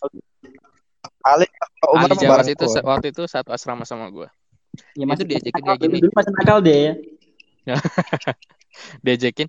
Ali 1.26 1.46
Umar 1.86 2.10
Ali 2.10 2.16
Jawas 2.18 2.48
itu 2.50 2.66
waktu 2.82 3.08
itu 3.12 3.24
satu 3.28 3.54
asrama 3.54 3.84
sama 3.86 4.10
gue 4.10 4.30
Ya, 4.96 5.04
Itu 5.12 5.26
diajakin 5.26 5.60
nakal, 5.60 5.76
kayak 5.76 5.80
gini. 5.82 5.98
Dulu 6.00 6.12
masih 6.14 6.32
nakal 6.40 6.58
deh 6.62 6.78
ya. 6.78 6.94
diajakin 9.02 9.48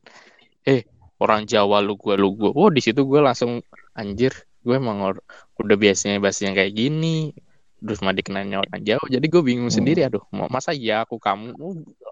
eh 0.64 0.84
orang 1.20 1.44
Jawa 1.44 1.80
lu 1.84 1.96
gue 1.96 2.14
lu 2.16 2.32
gue 2.36 2.50
oh 2.50 2.68
di 2.72 2.80
situ 2.80 3.04
gue 3.04 3.20
langsung 3.20 3.60
anjir 3.92 4.32
gue 4.60 4.74
emang 4.76 5.16
udah 5.56 5.76
biasanya 5.76 6.20
bahasanya 6.20 6.52
kayak 6.56 6.72
gini 6.76 7.32
terus 7.80 8.04
mah 8.04 8.12
dikenalnya 8.12 8.60
orang 8.60 8.84
Jawa 8.84 9.04
jadi 9.08 9.24
gue 9.24 9.42
bingung 9.44 9.72
Hmm. 9.72 9.78
sendiri 9.80 10.04
aduh 10.04 10.20
mau 10.32 10.48
masa 10.52 10.76
ya 10.76 11.04
aku 11.04 11.16
kamu 11.16 11.56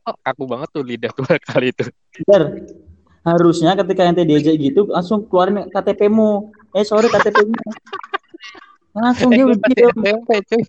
Oh, 0.09 0.17
aku 0.25 0.49
banget 0.49 0.69
tuh 0.73 0.81
lidah 0.81 1.13
dua 1.13 1.37
kali 1.53 1.69
itu 1.77 1.85
Ber, 2.25 2.65
harusnya 3.29 3.77
ketika 3.77 4.09
ente 4.09 4.25
diajak 4.25 4.57
gitu 4.57 4.89
langsung 4.89 5.29
keluarin 5.29 5.69
KTP-mu. 5.69 6.49
Eh 6.73 6.81
sorry 6.81 7.13
KTP-mu. 7.13 7.53
Langsung 8.97 9.29
dia 9.37 9.45
udah 9.45 9.61
diam. 9.69 9.93
tempe 10.01 10.37
cuy 10.49 10.65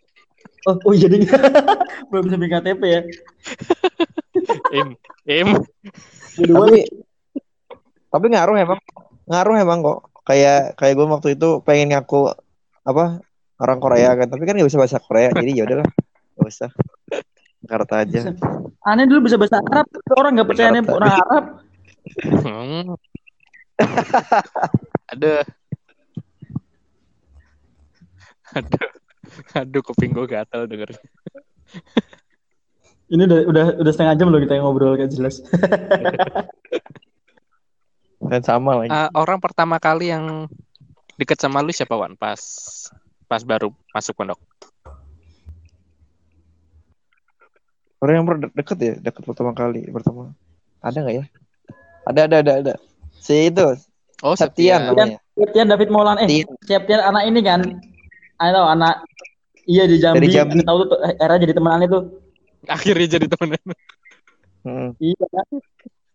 Oh, 0.67 0.75
oh 0.83 0.91
jadi 0.91 1.23
belum 2.11 2.27
bisa 2.27 2.35
bikin 2.35 2.51
KTP 2.59 2.81
ya. 2.83 3.01
Im 4.73 4.87
im 5.27 5.49
Jadi 6.39 6.53
tapi 6.53 6.79
tapi 8.09 8.25
ngaruh 8.31 8.55
emang 8.57 8.79
ngaruh 9.29 9.55
emang 9.59 9.79
kok 9.85 9.99
kayak 10.25 10.77
kayak 10.77 10.93
gue 10.97 11.05
waktu 11.05 11.29
itu 11.37 11.61
pengen 11.65 11.93
ngaku 11.93 12.33
apa 12.85 13.21
orang 13.59 13.79
Korea 13.81 14.15
kan 14.17 14.27
tapi 14.29 14.43
kan 14.47 14.55
nggak 14.57 14.69
bisa 14.69 14.81
bahasa 14.81 14.97
Korea 15.03 15.29
jadi 15.35 15.51
ya 15.51 15.63
udahlah 15.67 15.87
nggak 16.39 16.49
usah 16.49 16.69
Jakarta 17.59 17.93
aja 18.07 18.33
aneh 18.87 19.05
dulu 19.05 19.27
bisa 19.27 19.35
bahasa 19.35 19.59
Arab, 19.59 19.87
orang 20.15 20.31
nggak 20.39 20.47
percaya 20.47 20.69
nih 20.71 20.83
orang 20.87 21.13
Arab. 21.19 21.45
Hmm. 22.39 22.95
Aduh. 25.11 25.43
Aduh. 28.55 28.89
Aduh, 29.53 29.81
kuping 29.85 30.11
gue 30.15 30.25
gatal 30.25 30.65
denger. 30.65 30.95
Ini 33.09 33.25
udah 33.25 33.39
udah 33.49 33.65
udah 33.81 33.91
setengah 33.91 34.15
jam 34.17 34.29
loh 34.29 34.37
kita 34.37 34.61
ngobrol 34.61 34.93
gak 34.93 35.09
jelas. 35.09 35.41
dan 38.29 38.45
sama 38.45 38.77
lagi 38.85 38.93
Ah, 38.93 39.09
orang 39.17 39.41
pertama 39.41 39.81
kali 39.81 40.13
yang 40.13 40.45
deket 41.17 41.41
sama 41.41 41.65
lu 41.65 41.73
siapa 41.73 41.97
Wan? 41.97 42.13
Pas 42.13 42.37
pas 43.25 43.41
baru 43.41 43.73
masuk 43.93 44.13
pondok. 44.13 44.37
orang 47.99 48.13
yang 48.15 48.25
deket 48.55 48.77
ya 48.79 48.93
deket 48.95 49.23
pertama 49.27 49.51
kali 49.51 49.83
pertama 49.91 50.31
ada 50.79 50.97
nggak 51.03 51.15
ya 51.19 51.25
ada 52.07 52.21
ada 52.31 52.35
ada 52.39 52.53
ada 52.63 52.73
si 53.19 53.51
itu 53.51 53.75
Oh, 54.19 54.35
Septian 54.35 54.83
Septian. 54.83 55.15
namanya 55.15 55.19
Septian 55.31 55.67
David 55.71 55.89
Maulan 55.95 56.19
eh 56.19 56.27
Septian. 56.27 56.55
Septian 56.67 56.99
anak 57.07 57.23
ini 57.31 57.39
kan. 57.39 57.63
Ayo 58.43 58.51
tahu 58.51 58.67
anak 58.67 58.95
iya 59.63 59.87
di 59.87 59.95
Jambi. 59.95 60.27
Dari 60.27 60.35
Jambi. 60.35 60.59
Tahu 60.59 60.79
tuh 60.91 60.99
era 60.99 61.39
jadi 61.39 61.55
temenan 61.55 61.87
itu. 61.87 61.99
Akhirnya 62.75 63.07
jadi 63.19 63.27
temenan. 63.31 63.63
Hmm. 64.65 64.89
Iya. 64.99 65.25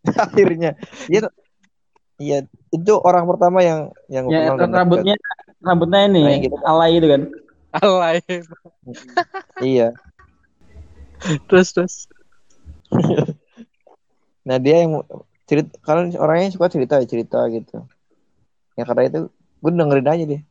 akhirnya 0.20 0.70
iya 1.09 1.20
iya 2.20 2.38
itu 2.68 2.92
orang 3.00 3.24
pertama 3.24 3.64
yang 3.64 3.88
yang 4.12 4.28
Ya 4.28 4.52
kenal 4.52 4.57
dan 4.61 4.68
deket. 4.68 4.78
rambutnya 4.85 5.14
rambutnya 5.64 6.00
ini 6.12 6.20
Kayak 6.28 6.40
gitu. 6.44 6.57
alay 6.61 6.90
itu 7.00 7.07
kan. 7.09 7.22
Alay. 7.80 8.16
iya 9.64 9.88
Terus 11.48 11.72
terus. 11.72 11.94
Nah 14.44 14.61
dia 14.61 14.85
yang 14.85 15.00
cerita 15.48 15.72
kalian 15.80 16.12
orangnya 16.20 16.52
suka 16.52 16.68
cerita 16.68 17.00
cerita 17.09 17.40
gitu. 17.48 17.80
Ya 18.76 18.85
karena 18.85 19.09
itu 19.09 19.20
gue 19.33 19.70
dengerin 19.72 20.04
aja 20.04 20.24
deh. 20.28 20.42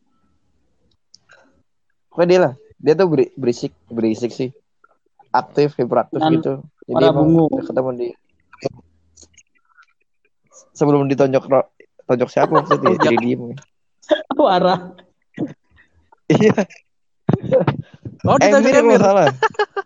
Pokoknya 2.10 2.26
dia 2.30 2.40
lah. 2.42 2.54
Dia 2.82 2.94
tuh 2.98 3.06
beri- 3.06 3.34
berisik 3.38 3.72
berisik 3.86 4.34
sih. 4.34 4.50
Aktif, 5.34 5.74
hiperaktif 5.76 6.18
Dan 6.18 6.32
gitu. 6.38 6.54
Jadi 6.86 7.06
bungu. 7.10 7.50
deket 7.52 7.74
sama 7.74 7.92
dia. 7.92 8.14
Sebelum 10.72 11.06
ditonjok 11.06 11.44
ro- 11.46 11.70
tonjok 12.06 12.30
siapa 12.30 12.52
maksudnya 12.52 12.94
jadi 13.00 13.18
diem. 13.18 13.58
Aku 14.32 14.46
arah. 14.46 14.94
Iya. 16.28 16.54
Oh, 18.24 18.38
Emir 18.38 18.62
ditanya 18.62 18.70
kalau 18.70 18.80
Emir. 18.80 18.92
nggak 18.92 19.04
salah. 19.04 19.26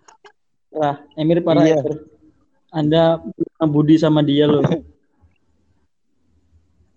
Wah, 0.78 0.96
Emir 1.16 1.40
parah 1.42 1.64
Iya. 1.64 1.80
Emir. 1.80 1.96
Anda 2.70 3.04
budi 3.62 3.96
sama 3.96 4.20
dia 4.22 4.46
loh. 4.46 4.68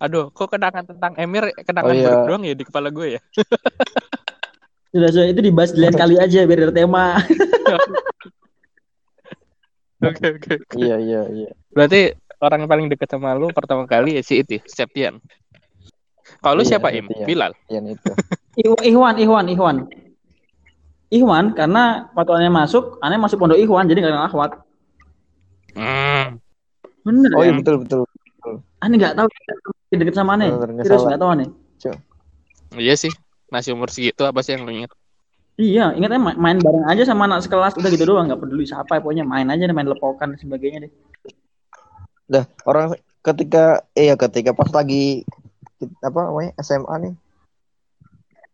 Aduh, 0.00 0.32
kok 0.32 0.48
kenangan 0.48 0.82
tentang 0.82 1.12
Emir 1.14 1.52
kenangan 1.60 1.86
Oh, 1.86 1.92
iya. 1.92 2.08
buruk 2.08 2.24
doang 2.26 2.42
ya 2.42 2.54
di 2.54 2.64
kepala 2.64 2.88
gue 2.88 3.14
ya? 3.14 3.20
Sudah, 4.90 5.08
sudah 5.12 5.26
itu 5.28 5.40
dibahas 5.40 5.70
di 5.70 5.78
lain 5.78 5.94
kali 5.94 6.16
aja 6.16 6.40
biar 6.42 6.60
ada 6.64 6.74
tema. 6.74 7.20
Oke, 10.08 10.26
oke. 10.32 10.54
Iya 10.80 10.96
iya 10.96 11.20
iya. 11.28 11.50
Berarti 11.76 12.16
orang 12.40 12.64
yang 12.64 12.70
paling 12.72 12.86
dekat 12.88 13.08
sama 13.12 13.36
lu 13.36 13.52
pertama 13.52 13.84
kali 13.84 14.16
ya 14.16 14.22
si 14.24 14.40
itu, 14.40 14.56
Septian. 14.64 15.20
Kalau 16.40 16.56
lu 16.56 16.64
Iya, 16.64 16.76
siapa 16.76 16.88
Im? 16.96 17.04
Septian. 17.04 17.26
Bilal. 17.28 17.52
Yang 17.68 17.84
itu. 18.00 18.10
Iw- 18.64 18.84
Ikhwan, 18.84 19.14
Ikhwan, 19.20 19.46
Ikhwan. 19.52 19.76
Ikhwan 21.10 21.44
karena 21.58 22.08
waktu 22.16 22.32
aneh 22.38 22.52
masuk, 22.54 22.96
aneh 23.04 23.18
masuk 23.20 23.36
pondok 23.36 23.58
Ikhwan 23.60 23.90
jadi 23.90 23.98
gak 24.08 24.12
kenal 24.14 24.26
akhwat. 24.30 24.50
Hmm. 25.76 26.38
Bener 27.04 27.30
Oh 27.36 27.42
iya 27.44 27.52
ya? 27.52 27.58
betul 27.60 27.76
betul. 27.84 28.00
Aneh 28.80 28.96
gak 28.96 29.14
tahu 29.20 29.28
deket 29.92 30.14
sama 30.16 30.38
aneh. 30.38 30.48
Nggak 30.48 30.86
Terus 30.86 31.00
salah. 31.04 31.10
gak 31.12 31.20
tahu 31.20 31.30
aneh. 31.34 31.48
Iya 32.78 32.94
sih. 32.96 33.12
Masih 33.50 33.74
umur 33.74 33.90
segitu 33.90 34.22
apa 34.22 34.40
sih 34.46 34.54
yang 34.54 34.62
lu 34.64 34.72
inget? 34.72 34.90
Iya, 35.58 35.92
ingatnya 35.98 36.20
main, 36.20 36.36
main 36.38 36.58
bareng 36.62 36.86
aja 36.88 37.02
sama 37.08 37.26
anak 37.26 37.44
sekelas 37.44 37.74
udah 37.76 37.90
gitu 37.92 38.04
doang, 38.06 38.30
nggak 38.30 38.40
peduli 38.40 38.64
siapa, 38.64 39.02
pokoknya 39.02 39.26
main 39.26 39.48
aja 39.50 39.66
main 39.70 39.88
lepokan 39.88 40.34
dan 40.34 40.38
sebagainya 40.40 40.86
deh. 40.88 40.92
Dah 42.30 42.44
orang 42.68 42.94
ketika 43.20 43.84
eh 43.92 44.08
ya 44.08 44.14
ketika 44.16 44.54
pas 44.56 44.70
lagi 44.72 45.26
apa 46.00 46.18
namanya 46.30 46.50
SMA 46.60 46.94
nih 47.04 47.14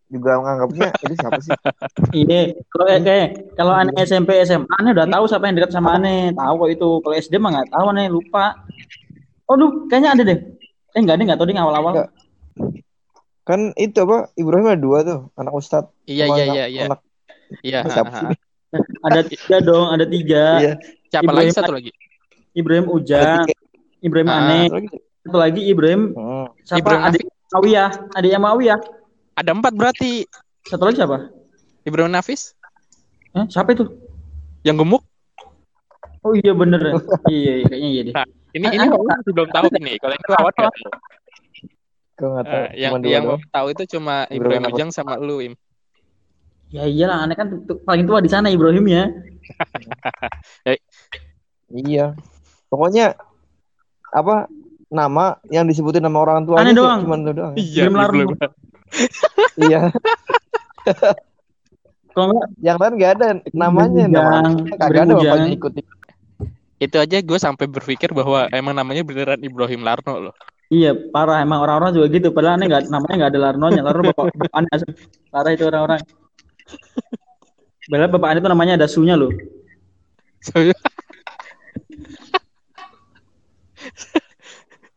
juga 0.07 0.38
menganggapnya 0.38 0.88
itu 1.03 1.14
siapa 1.18 1.40
sih? 1.42 1.53
Iya, 2.12 2.53
kalau 2.68 2.86
eh, 2.92 3.01
kayak 3.01 3.28
kalau 3.57 3.72
aneh 3.72 3.97
SMP 4.05 4.36
SMA 4.44 4.68
aneh 4.68 4.92
udah 4.92 5.09
tahu 5.09 5.24
siapa 5.28 5.49
yang 5.49 5.57
dekat 5.57 5.72
sama 5.72 5.97
aneh, 5.97 6.28
tahu 6.36 6.55
kok 6.61 6.70
itu. 6.76 6.88
Kalau 7.01 7.14
SD 7.16 7.34
mah 7.40 7.51
nggak 7.57 7.68
tahu 7.72 7.86
aneh 7.88 8.07
lupa. 8.12 8.44
Oh, 9.49 9.57
duh, 9.57 9.88
kayaknya 9.88 10.11
ada 10.12 10.22
deh. 10.22 10.38
Eh 10.92 11.01
enggak 11.01 11.16
deh, 11.16 11.24
enggak 11.24 11.38
tahu 11.40 11.49
deh 11.49 11.57
awal-awal. 11.57 12.12
Kan 13.47 13.70
itu 13.76 13.94
apa? 14.03 14.34
Ibrahim 14.34 14.66
ada 14.66 14.76
dua 14.76 14.99
tuh, 15.01 15.20
anak 15.34 15.55
Ustadz. 15.55 15.94
Iya 16.05 16.26
iya 16.26 16.34
anak- 16.34 16.51
iya 16.51 16.64
iya. 16.66 16.82
anak- 16.90 17.03
Iya. 17.62 17.78
Ada 19.07 19.20
tiga 19.22 19.57
dong, 19.62 19.86
ada 19.88 20.03
tiga. 20.05 20.44
Iya. 20.59 20.72
Siapa 21.09 21.22
Ibrahim- 21.24 21.38
lagi 21.47 21.53
satu 21.55 21.72
lagi? 21.72 21.90
Ibrahim 22.53 22.86
Ujang. 22.90 23.47
Ibrahim 24.03 24.28
Ah. 24.28 24.36
Aneh, 24.36 24.66
Satu 24.66 24.76
lagi. 24.76 24.88
satu 25.22 25.38
lagi 25.38 25.62
Ibrahim 25.64 26.03
Hmm. 26.12 26.47
siapa? 26.61 26.78
Ibrahim 26.82 27.03
adik 27.07 27.22
Mawiyah, 27.47 27.90
adik 28.12 28.30
Mawiyah. 28.36 28.78
Ada 29.32 29.51
empat 29.55 29.72
berarti. 29.72 30.26
Satu 30.66 30.82
lagi 30.82 30.99
siapa? 30.99 31.30
Ibrahim 31.86 32.11
Nafis 32.11 32.53
Eh, 33.32 33.47
siapa 33.47 33.70
itu? 33.70 33.86
yang 34.62 34.74
gemuk. 34.74 35.07
Oh 36.20 36.34
iya 36.34 36.51
bener. 36.51 36.82
iya, 37.30 37.62
iya, 37.62 37.64
kayaknya 37.64 37.88
iya 37.88 38.01
deh. 38.03 38.14
Nah, 38.18 38.26
ini 38.51 38.64
Ah, 38.66 38.72
ini 38.74 38.84
ah, 38.90 39.18
belum 39.22 39.49
tahu 39.55 39.66
ini. 39.78 39.92
Kalau 40.03 40.12
ini 40.12 40.24
nggak 40.26 40.42
tahu. 40.59 40.70
Gue 42.17 42.29
nggak 42.33 42.45
tahu. 42.49 42.57
Eh, 42.57 42.69
yang 42.81 42.93
dua 42.97 43.12
yang 43.12 43.23
doang. 43.29 43.41
Wawan 43.41 43.53
tahu 43.53 43.67
itu 43.77 43.83
cuma 43.97 44.14
Ibrahim? 44.33 44.64
Ujang 44.73 44.91
sama 44.91 45.21
lu 45.21 45.45
Im. 45.45 45.55
Ya 46.73 46.83
iyalah, 46.83 47.23
aneh 47.23 47.37
kan 47.39 47.47
paling 47.87 48.05
tua 48.09 48.19
di 48.19 48.31
sana 48.33 48.51
Ibrahim 48.51 48.89
ya. 48.97 49.05
Iya. 51.71 52.07
Pokoknya 52.73 53.14
apa 54.11 54.51
nama 54.91 55.39
yang 55.53 55.69
disebutin 55.69 56.03
nama 56.03 56.25
orang 56.25 56.49
tuanya 56.49 56.64
Aneh 56.67 56.75
doang. 56.75 57.01
Cuma 57.05 57.17
itu 57.21 57.33
doang. 57.37 57.55
Iya. 57.55 57.83
Ibrahim 57.87 58.29
iya. 59.61 59.81
Kalau 62.17 62.33
enggak 62.33 62.49
Yang 62.64 62.77
lain 62.81 62.93
nggak 62.97 63.12
ada 63.21 63.27
namanya. 63.53 64.05
Nama 64.09 64.37
kagak 64.81 65.03
ada 65.05 65.14
bapaknya 65.21 65.53
ikut. 65.53 65.73
Itu 66.77 66.97
aja 66.97 67.17
gue 67.21 67.39
sampai 67.41 67.67
berpikir 67.69 68.12
bahwa 68.17 68.49
emang 68.53 68.73
namanya 68.73 69.05
beneran 69.05 69.41
Ibrahim 69.45 69.85
Larno 69.85 70.31
loh. 70.31 70.35
Iya, 70.67 70.91
parah 71.14 71.47
emang 71.47 71.62
orang-orang 71.62 71.95
juga 71.95 72.07
gitu. 72.11 72.35
Padahal 72.35 72.59
aneh 72.59 72.67
nggak 72.67 72.91
namanya 72.91 73.14
nggak 73.23 73.31
ada 73.31 73.41
Larnonya. 73.41 73.83
Larno 73.87 74.03
bapak, 74.11 74.25
bapak 74.35 74.55
aneh. 74.59 74.71
Parah 75.31 75.51
itu 75.55 75.64
orang-orang. 75.67 76.01
Padahal 77.87 78.11
bapak 78.11 78.29
aneh 78.35 78.41
itu 78.43 78.51
namanya 78.51 78.73
ada 78.75 78.89
sunya 78.91 79.14
loh. 79.14 79.31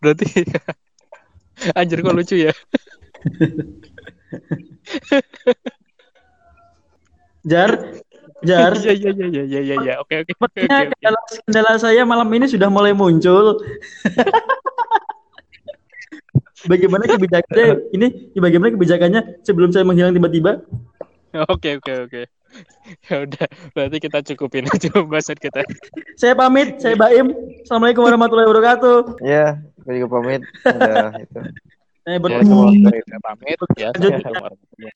Berarti 0.01 0.25
anjir 1.77 1.99
kok 2.01 2.15
lucu 2.17 2.35
ya. 2.39 2.53
Jar, 7.45 7.71
Jar. 8.41 8.73
Iya 8.79 8.93
iya 8.95 9.11
iya 9.11 9.27
iya 9.43 9.59
iya 9.61 9.75
iya. 9.85 9.93
Oke 10.01 10.23
oke 10.23 10.33
kendala 11.45 11.75
saya 11.77 12.07
malam 12.07 12.27
ini 12.33 12.47
sudah 12.47 12.71
mulai 12.71 12.95
muncul. 12.95 13.59
bagaimana 16.65 17.03
kebijakannya 17.07 17.93
ini? 17.93 18.07
Bagaimana 18.35 18.73
kebijakannya 18.75 19.21
sebelum 19.45 19.69
saya 19.71 19.85
menghilang 19.85 20.11
tiba-tiba? 20.11 20.65
Oke 21.47 21.77
oke 21.77 21.93
oke. 22.09 22.21
Ya 23.05 23.21
udah, 23.21 23.45
berarti 23.77 23.97
kita 24.01 24.25
cukupin 24.33 24.65
aja 24.65 24.89
pembahasan 24.89 25.37
kita. 25.37 25.61
Saya 26.17 26.33
pamit, 26.33 26.81
saya 26.81 26.97
Baim. 26.97 27.29
Assalamualaikum 27.61 28.01
warahmatullahi 28.01 28.49
wabarakatuh. 28.49 29.21
Ya, 29.21 29.61
gue 29.85 30.01
juga 30.01 30.09
pamit. 30.17 30.41
Udah 30.65 31.13
itu. 31.21 31.39
Saya 32.01 32.17
Ya, 32.17 32.21
bertemu. 32.25 32.59
saya 33.05 33.19
pamit 33.21 33.57
ya. 33.77 33.89
Warahmatullahi 33.93 34.81